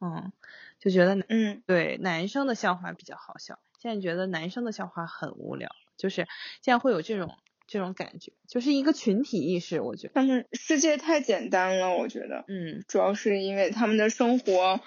[0.00, 0.32] 嗯，
[0.80, 3.58] 就觉得嗯，对，男生的笑话比较好笑。
[3.78, 6.26] 现在觉得男生的笑话很无聊，就是
[6.62, 7.34] 现在会有这种
[7.66, 9.80] 这种感觉，就是一个群体意识。
[9.80, 14.80] 我觉得他们世界太简单了，我觉得，嗯，主要是因为他们的生活，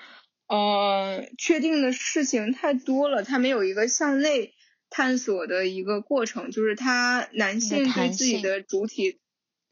[0.47, 4.53] 呃，确定的事情太多了，他没有一个向内
[4.89, 9.19] 探索的一个过程，就是他男性对自己的主体，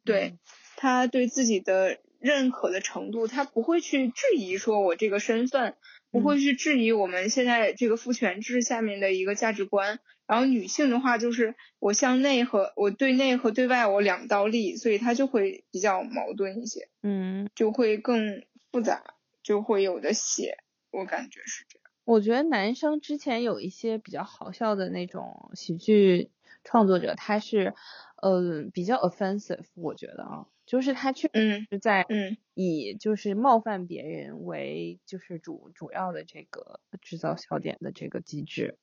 [0.04, 0.40] 对
[0.78, 5.76] 他对自己的认可的程度，他不会去质疑说我这个身份，
[6.12, 10.00] 不会去质疑我们现在这个父权制下面的一个价值观。
[10.28, 19.04] 然后女性的话，就是我向内和我对内和对外我两刀立，所以他就会比较矛盾一些，嗯，就会更复杂，
[19.44, 20.58] 就会有的写，
[20.92, 21.92] 我感觉是这样。
[22.06, 26.32] 我觉得男生之前有一些比较好笑的那种喜剧
[26.64, 27.74] 创作者，他是
[28.22, 32.08] 呃比较 offensive，我觉得啊，就是他确实是在
[32.54, 38.78] 以就是冒犯别人为就是主主要的这个制造笑点的这个机制。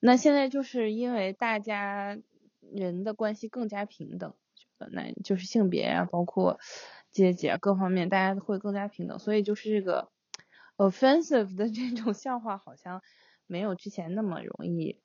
[0.00, 2.18] 那现在就是因为大家
[2.72, 4.34] 人的关系更加平等，
[4.90, 6.58] 那就是性别啊，包括
[7.12, 10.10] 阶级啊各方面，大家会更加平等，所以就是这个。
[10.78, 13.02] offensive 的这种笑话好像
[13.46, 14.98] 没有之前那么容易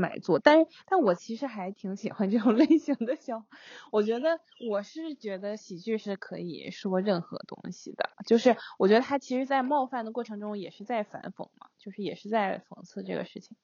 [0.00, 3.44] 买座，但是但我其实还挺喜欢这种类型的笑。
[3.92, 13.56] 我觉得我是觉得喜剧是可以说任何东西的，就是我觉得他其实在冒犯的过程中也是在反讽嘛，就是也是在讽刺这个事情。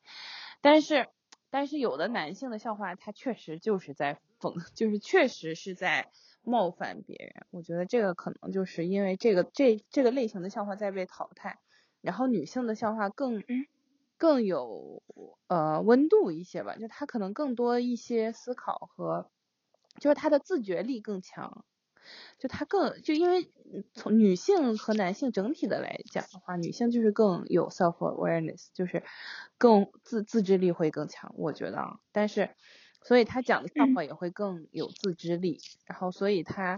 [0.61, 1.09] 但是
[1.51, 6.11] 但是有的男性的笑话，他确实就是在讽， 就是确实是在。
[6.49, 11.59] 冒犯别人，我觉得这个可能就是因为这个这这个类型的笑话在被淘汰，
[12.03, 13.43] 然后女性的笑话更
[14.19, 15.03] 更有
[15.47, 19.31] 呃温度一些吧，就他可能更多一些思考和
[20.01, 21.65] 就是他的自觉力更强，
[22.39, 23.51] 就他更就因为
[23.95, 29.03] 从女性和男性整体的来讲的话，女性就是更有 self awareness，就是
[29.59, 32.51] 更自自制力会更强，我觉得啊，但是。
[33.03, 36.75] 所以他讲的笑话也会更有自制力，然后所以他，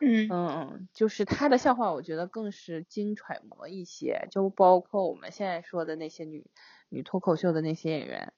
[0.00, 6.46] 嗯嗯，就是他的笑话，我觉得更是精揣摩一些，就包括我们现在说的那些女
[6.88, 8.32] 女脱口秀的那些演员，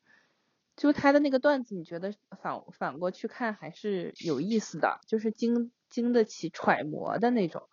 [0.76, 7.68] 就他的那个段子，你觉得反反过去看还是有意思的，就是经经得起揣摩的那种。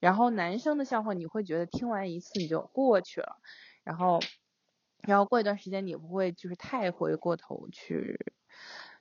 [0.00, 3.36] 然后男生的笑话，你会觉得听完一次你就过去了，
[3.84, 4.20] 然后
[5.02, 8.18] 然后过一段时间你不会就是太回过头去。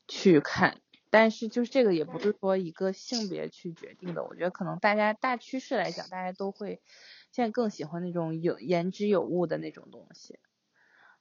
[0.06, 0.82] 去看，
[1.14, 6.82] 但是就是这个也不是说一个性别去决定的，我觉得可能大家大趋势来讲，大家都会
[7.32, 10.40] 现在更喜欢那种有言之有物的那种东西，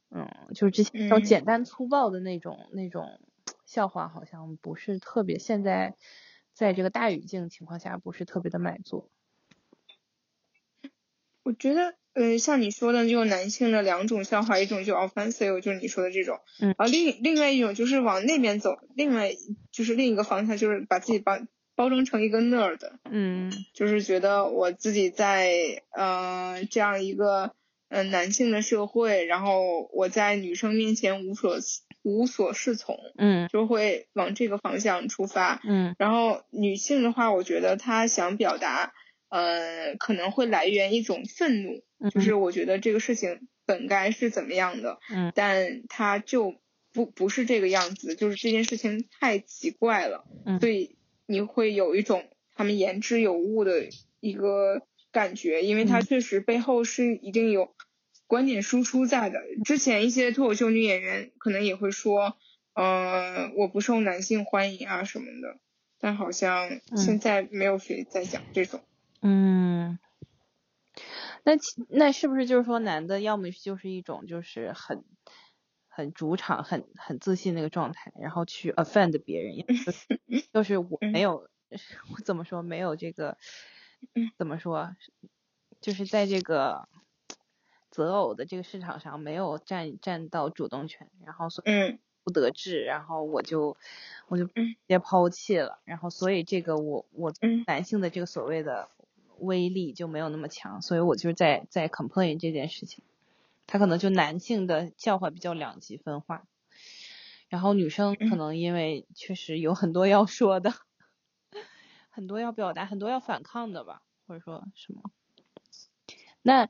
[0.08, 3.20] 嗯，就是之前那种简单粗暴的那种那种
[3.66, 5.94] 笑话，好像不是特别，现在
[6.54, 9.10] 在这个大语境情况下不是特别的满足。
[11.42, 12.01] 我觉得。
[12.14, 19.32] 呃，像你说的，就男性的两种笑话，一种就 offensive，就是你说的这种，嗯，然后另另外一种就是往那边走，另外
[19.70, 21.38] 就是另一个方向，就是把自己包
[21.74, 22.78] 包装成一个 nerd，
[23.10, 27.52] 嗯，就是觉得我自己在呃这样一个
[27.88, 31.56] 嗯男性的社会，然后我在女生面前无所
[32.02, 38.92] 无所适从，嗯，就会往这个方向出发，嗯，然后女性的话，我觉得她想表达。
[39.34, 46.56] 呃，可能会来源一种愤怒，就是我觉得这个事情本该是怎么样的，嗯，但他就
[46.92, 50.96] 不不是这个样子，就是这件事情太奇怪了，嗯，所以
[51.26, 53.88] 你会有一种他们言之有物的
[54.20, 57.74] 一个感觉，因为他确实背后是一定有
[58.26, 59.40] 观点输出在的。
[59.64, 62.36] 之前一些脱口秀女演员可能也会说，
[62.74, 65.58] 呃，我不受男性欢迎啊什么的，
[66.00, 68.80] 但好像现在没有谁在讲这种。
[69.20, 69.98] 嗯，
[71.44, 71.52] 那
[71.88, 75.04] 那是不是就是说，男的要么就是一种就是很
[75.88, 79.54] 很主场、很很自信那个状态，然后去 offend 别人，
[80.52, 81.48] 就是我没有
[82.14, 83.36] 我怎么说，没有这个
[84.38, 84.94] 怎么说，
[85.80, 86.88] 就是在这个
[87.90, 91.70] 择偶的这个市场上没有占占到主动权，然后所以
[92.22, 93.76] 不得志，然后我就
[94.28, 94.52] 我就直
[94.86, 97.32] 接抛弃了，然后所以这个我我
[97.66, 98.88] 男性的这个所谓的。
[99.38, 103.04] 威力就没有那么强，所以我就是在在 complain 这件事情，
[103.66, 106.46] 他可能就男性的笑话比较两极分化，
[107.48, 110.72] 然后女生可能因为确实有很多要说的，
[112.10, 115.02] 很多要表达，很多要反抗的吧，或者说什么？
[116.42, 116.68] 那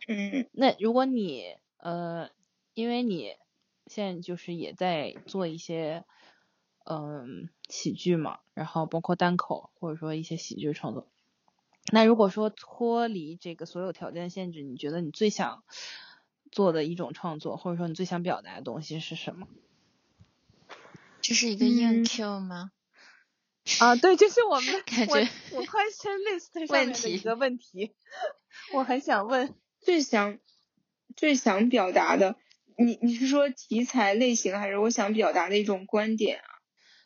[0.53, 2.29] 那如果你呃，
[2.75, 3.37] 因为你
[3.87, 6.05] 现在就是也在做一些
[6.85, 11.09] 嗯喜剧嘛，然后包括单口或者说一些喜剧创作。
[11.95, 15.63] 那如果说脱离这个所有条件限制，你觉得你最想
[16.51, 19.47] 做的一种创作，或者说你最想表达的东西是什么？
[21.21, 22.73] 这是一个硬 Q 吗？
[23.79, 25.15] 啊，对，这是我们 感觉
[25.53, 27.93] 我 question list 上面的一个问题，
[28.73, 30.39] 我很想问，最想
[31.15, 32.37] 最想表达的，
[32.79, 36.49] 你你是说题材类型，还是我想表达的一种观点啊？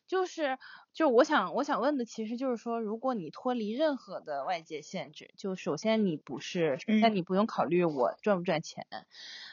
[0.06, 0.56] 就是，
[0.96, 8.86] 就我想我想问的，其实就是说，如果你脱离任何的外界限制，就首先你不是，那你不用考虑我赚不赚钱，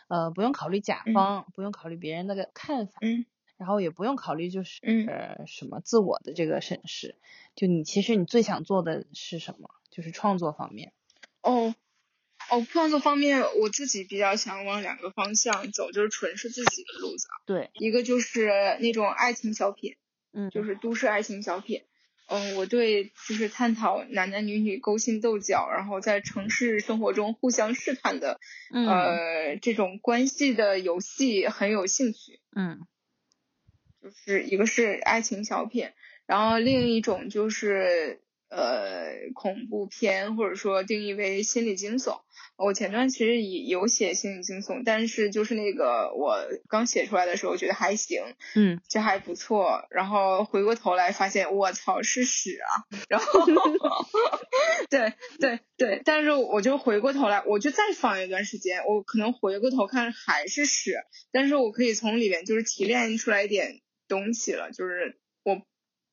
[0.08, 3.26] 呃，不用考虑甲方，不用考虑别人的看法，嗯，
[3.58, 4.80] 然后也不用考虑就是
[5.10, 7.18] 呃什么自我的这个审视，
[7.56, 9.70] 就你其实你最想做的是什么？
[9.92, 10.94] 就是创作方面。
[11.42, 11.76] 哦。
[12.50, 17.28] 哦，创作方面，我自己比较想往两个方向走，就是纯是自己的路子。
[17.46, 19.96] 对，一个就是那种爱情小品，
[20.34, 21.84] 嗯，就是都市爱情小品。
[22.28, 28.40] 嗯，我对就是探讨男男女女勾心斗角，然后在城市生活中互相试探的，
[28.72, 32.40] 呃，这种关系的游戏很有兴趣。
[32.56, 32.80] 嗯，
[34.02, 35.90] 就是一个是爱情小品，
[36.26, 38.20] 然后另一种就是。
[38.56, 42.22] 呃，恐怖片或者说定义为心理惊悚，
[42.56, 46.38] 我前段其实也有写心理惊悚，但是就是那个我
[46.70, 48.22] 刚写出来的时候觉得还行，
[48.54, 53.42] 嗯，这还不错，然后回过头来发现我操是屎啊，然后，
[54.92, 60.96] 对对对，但是我就回过头来，我就再放一段时间，我可能回过头看还是屎，
[61.32, 65.62] 但是我可以从里面就是提炼出来一点东西了，就是我。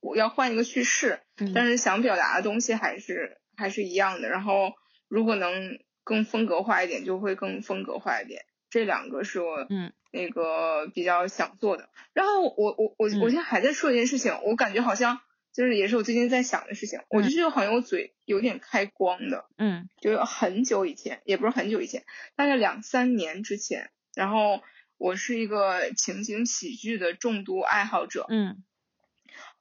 [0.03, 1.21] 我要换一个叙事，
[1.55, 4.29] 但是想表达的东西还是还是一样的。
[4.29, 4.73] 然后
[5.09, 8.43] 如果能更风格化一点，就会更风格化一点。
[8.71, 11.89] 这两个是我嗯那个比较想做的。
[12.13, 15.21] 然后我我我我现在还在说一件事情，我感觉好像
[15.53, 17.01] 就是也是我最近在想的事情。
[17.11, 22.05] 我就觉得好像我嘴有点开光的，嗯，就很久以前，也不是很久以前，
[22.37, 23.91] 大概两三年之前。
[24.15, 24.63] 然后
[24.99, 28.63] 我是一个情景喜剧的重度爱好者，嗯。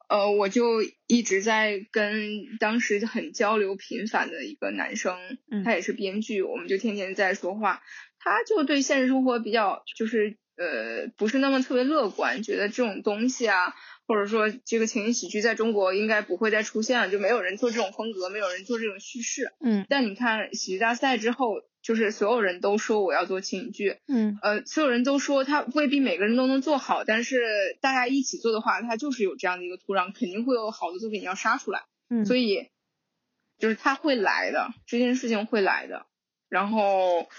[0.09, 5.15] 呃，我就一直在跟当时很交流频繁的一个男生，
[5.63, 7.81] 他也是编剧，我们就天天在说话。
[8.17, 13.73] 他就对现实生活比较，就是呃，不是那么特别乐观，觉得这种东西啊，
[14.09, 19.53] 或者说这个情景喜剧在中国应该不会再出现了，就没有人做这种风格，没有人做这种叙事。
[19.61, 19.85] 嗯。
[19.87, 21.61] 但你看喜剧大赛之后。
[21.81, 32.67] 就是所有人都说我要做情景剧，嗯，呃，所有人都说他未必每个人都能做好，但是大家一起做的话，他就是有这样的一个土壤，肯定会有好的作品要杀出来，嗯，所以
[33.59, 36.05] 就是他会来的，这件事情会来的，
[36.49, 37.29] 然后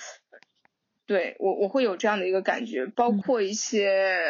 [1.06, 4.24] 对我我会有这样的一个感觉，包括一些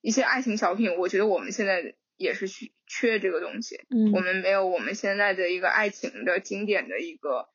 [0.00, 7.48] 一些爱情小品，我觉得我们现在也是缺缺这个东西，嗯，我们没有我们现在的一个爱情的经典的一个。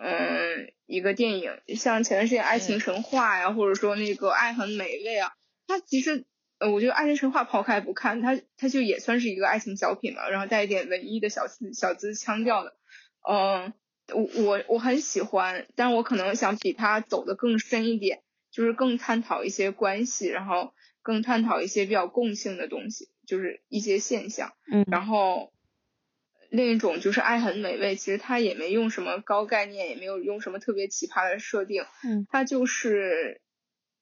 [0.00, 5.32] 嗯，一个电影，像前段时间《爱情神话》呀，或者说那个《爱很美味》啊，
[5.66, 6.24] 它其实，
[6.60, 12.76] 呃，我觉得《爱情神话》抛开不看，它它就也算是一个爱情小品嘛，然后带一点文艺的小资小资腔调的。
[13.28, 13.72] 嗯，
[14.14, 18.22] 我我我很喜欢，但我可能想比它走得更深一点，
[18.52, 24.52] 就是更探讨一些关系，然后更探讨一些比较共性的东西，就是一些现象。
[24.70, 25.52] 嗯，然后。
[26.50, 33.42] 另一种就是爱很美味，其实它也没用什么高概念，也没有用什么特别奇葩的设定，嗯，它就是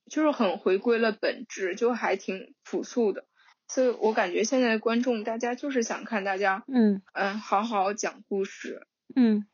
[0.09, 3.25] 就是很回归了本质，就还挺朴素的。
[3.67, 8.87] 所以我感觉现在的观众大家就是想看大家，嗯嗯，好好讲故事，
[9.17, 9.45] 嗯，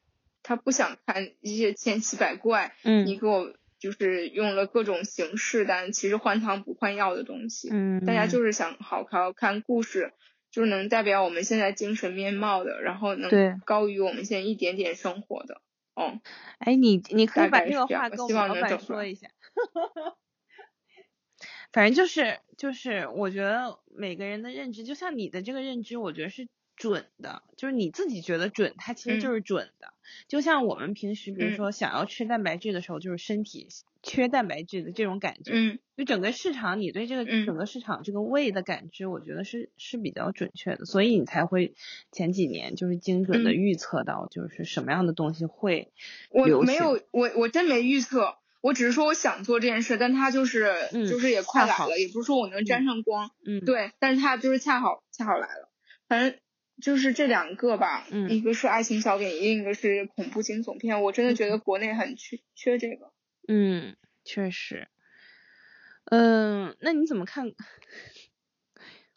[0.43, 10.13] 他不想看一些千奇百怪，嗯，你给我就是用了各种形式，但其实换汤不换药的东西，嗯，大家就是想好好看故事。
[10.53, 15.63] 就是能代表我们现在精神面貌的，然后能高于我们现在一点点生活的，
[15.95, 16.21] 哦，
[16.59, 19.29] 哎，你你可以把这个话跟我们老板说一下。
[21.73, 26.47] 反正就是就是，我觉得每个人的认知，就像你的这个认知，我觉得是
[26.83, 29.93] 准的，就是你自己觉得准，它其实就是准的。
[30.29, 33.69] 就像我们平时，比如说想要吃蛋白质的时候，就是身体。
[34.05, 41.77] 缺蛋白质的这种感觉，嗯，就整个市场，你对这个整个市场这个胃的感知，我觉得是是比较准确的，所以你才会
[42.11, 45.93] 前几年就是精准的预测到就是什么样的东西会
[46.31, 50.75] 我没有，我我真没预测，我只是说我想做这件事，但它就是
[51.09, 55.71] 就是也快来了，也不是说我能沾上光，嗯，对，但是它就是恰好恰好来了，
[56.09, 56.41] 反正
[56.83, 63.13] 就是这两个吧，嗯，一个是爱情小品，另一个是恐怖惊悚片，我真的觉得国内很缺缺这个。
[63.49, 64.89] 嗯，确实，
[66.07, 67.47] 嗯，那你怎么看？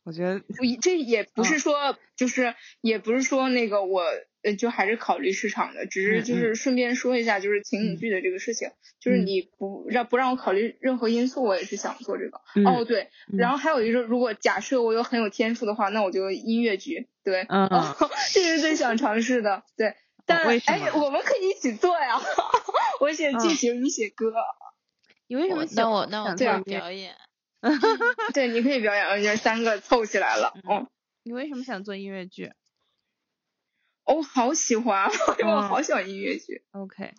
[0.03, 4.03] 我觉得不，这也不是说，就是也不是说那个我，
[4.45, 8.69] 呃，就还是考虑市场的，只是就是顺便说一下，就是情景剧的这个事情，
[8.99, 12.41] 就是你不让不让我考虑任何因素，我也是想做这个。
[12.69, 17.69] 哦，对，然后还有一个，如果假设我有很有天赋的话，那我就音乐剧，对，嗯，
[18.33, 19.95] 这是最想尝试的，对。
[20.27, 22.19] 但哎，我们可以一起做呀！
[22.99, 24.33] 我写剧情，你写歌。
[25.27, 27.15] 你为什么那我那我做表演？
[28.33, 30.53] 对，你可以表演，我觉得三个凑起来了。
[30.67, 30.87] 嗯，
[31.23, 32.51] 你为什么想做音乐剧？
[34.05, 35.09] 我好喜欢，
[35.45, 36.63] 我好喜欢音乐剧。
[36.71, 37.13] OK，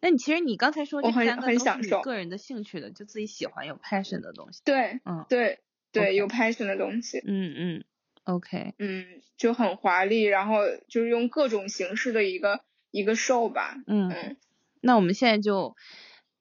[0.00, 4.60] 那你其实你刚才说这三个都是你个人的兴趣的，就自己喜欢有 passion 的东西。
[4.64, 5.60] 对，嗯，对
[5.92, 7.22] 对，有 passion 的东西。
[7.26, 7.84] 嗯嗯
[8.24, 9.06] ，OK，嗯，
[9.36, 12.60] 就很华丽，然后就是用各种形式的一个
[12.90, 13.76] 一个 show 吧。
[13.86, 14.36] 嗯，
[14.80, 15.76] 那我们现在就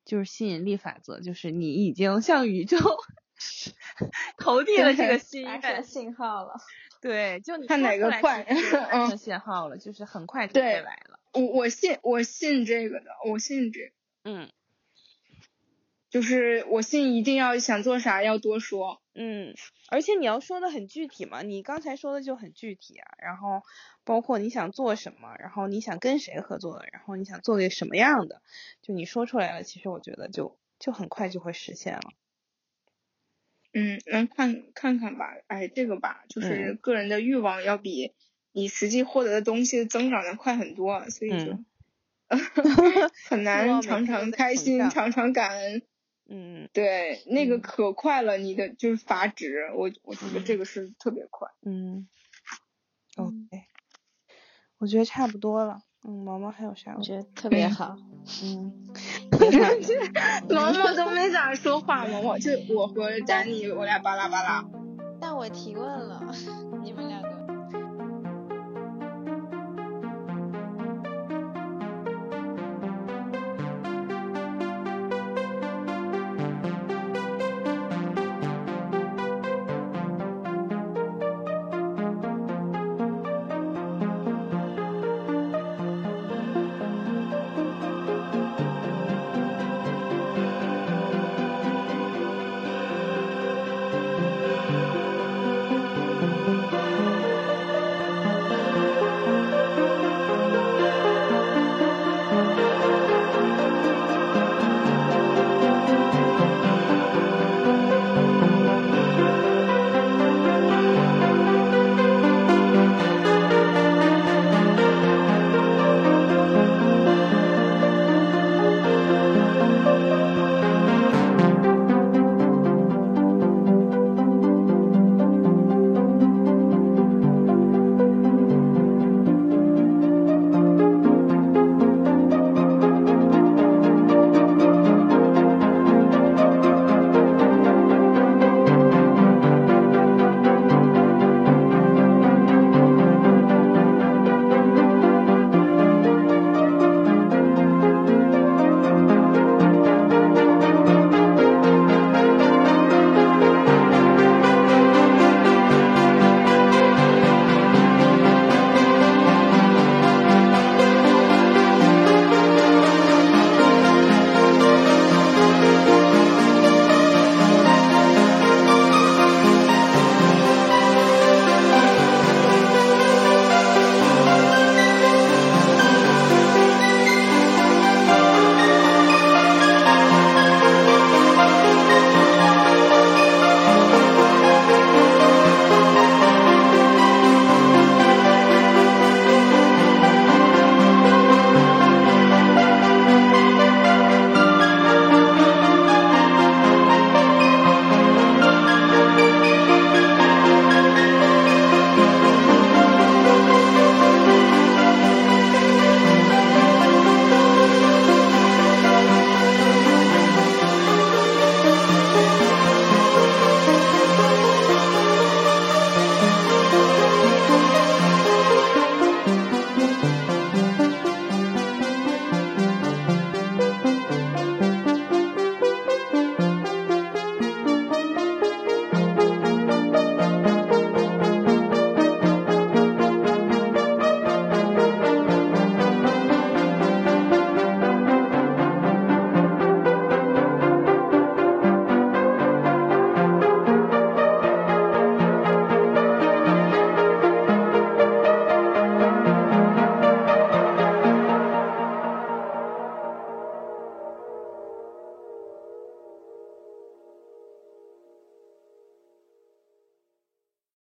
[0.06, 2.78] 就是吸引力法则，就是你已经向宇宙
[4.38, 6.54] 投递了这个心愿信号了。
[7.02, 11.20] 对，就你看哪个快，嗯，信号了，就是很快就会来了。
[11.34, 13.92] 我我信我信这个的，我信这，
[14.24, 14.50] 嗯，
[16.10, 19.56] 就是我信一定要想做啥要多说，嗯，
[19.90, 23.64] 而且你要说的很具体嘛，你刚才说的就很具体啊，然后
[24.04, 28.42] 包括你想做什么，然后你想跟谁合作，然后你想做个什么样的，
[28.82, 32.12] 就你说出来了，其实我觉得就就很快就会实现了。
[33.74, 38.14] 嗯，能看看看吧，哎，这个吧，就是个人的欲望要比
[38.52, 41.64] 你实际获得的东西增长的快很多，所以就
[43.30, 45.82] 很难常常开心，常常感恩。
[46.34, 51.50] 嗯，对，那个可快了，你的就是阀值，我我觉得这个是特别快。
[51.62, 52.08] 嗯
[53.18, 53.66] ，OK，
[54.78, 55.82] 我觉得差不多了。
[56.04, 56.96] 嗯，毛毛还有啥？
[56.98, 57.96] 我觉得特别好。
[58.44, 58.72] 嗯
[60.50, 64.64] 毛毛都没咋说话，毛毛就我和丹尼，我俩巴拉巴拉。
[65.20, 66.24] 但我提问了，
[66.84, 67.21] 你们两个。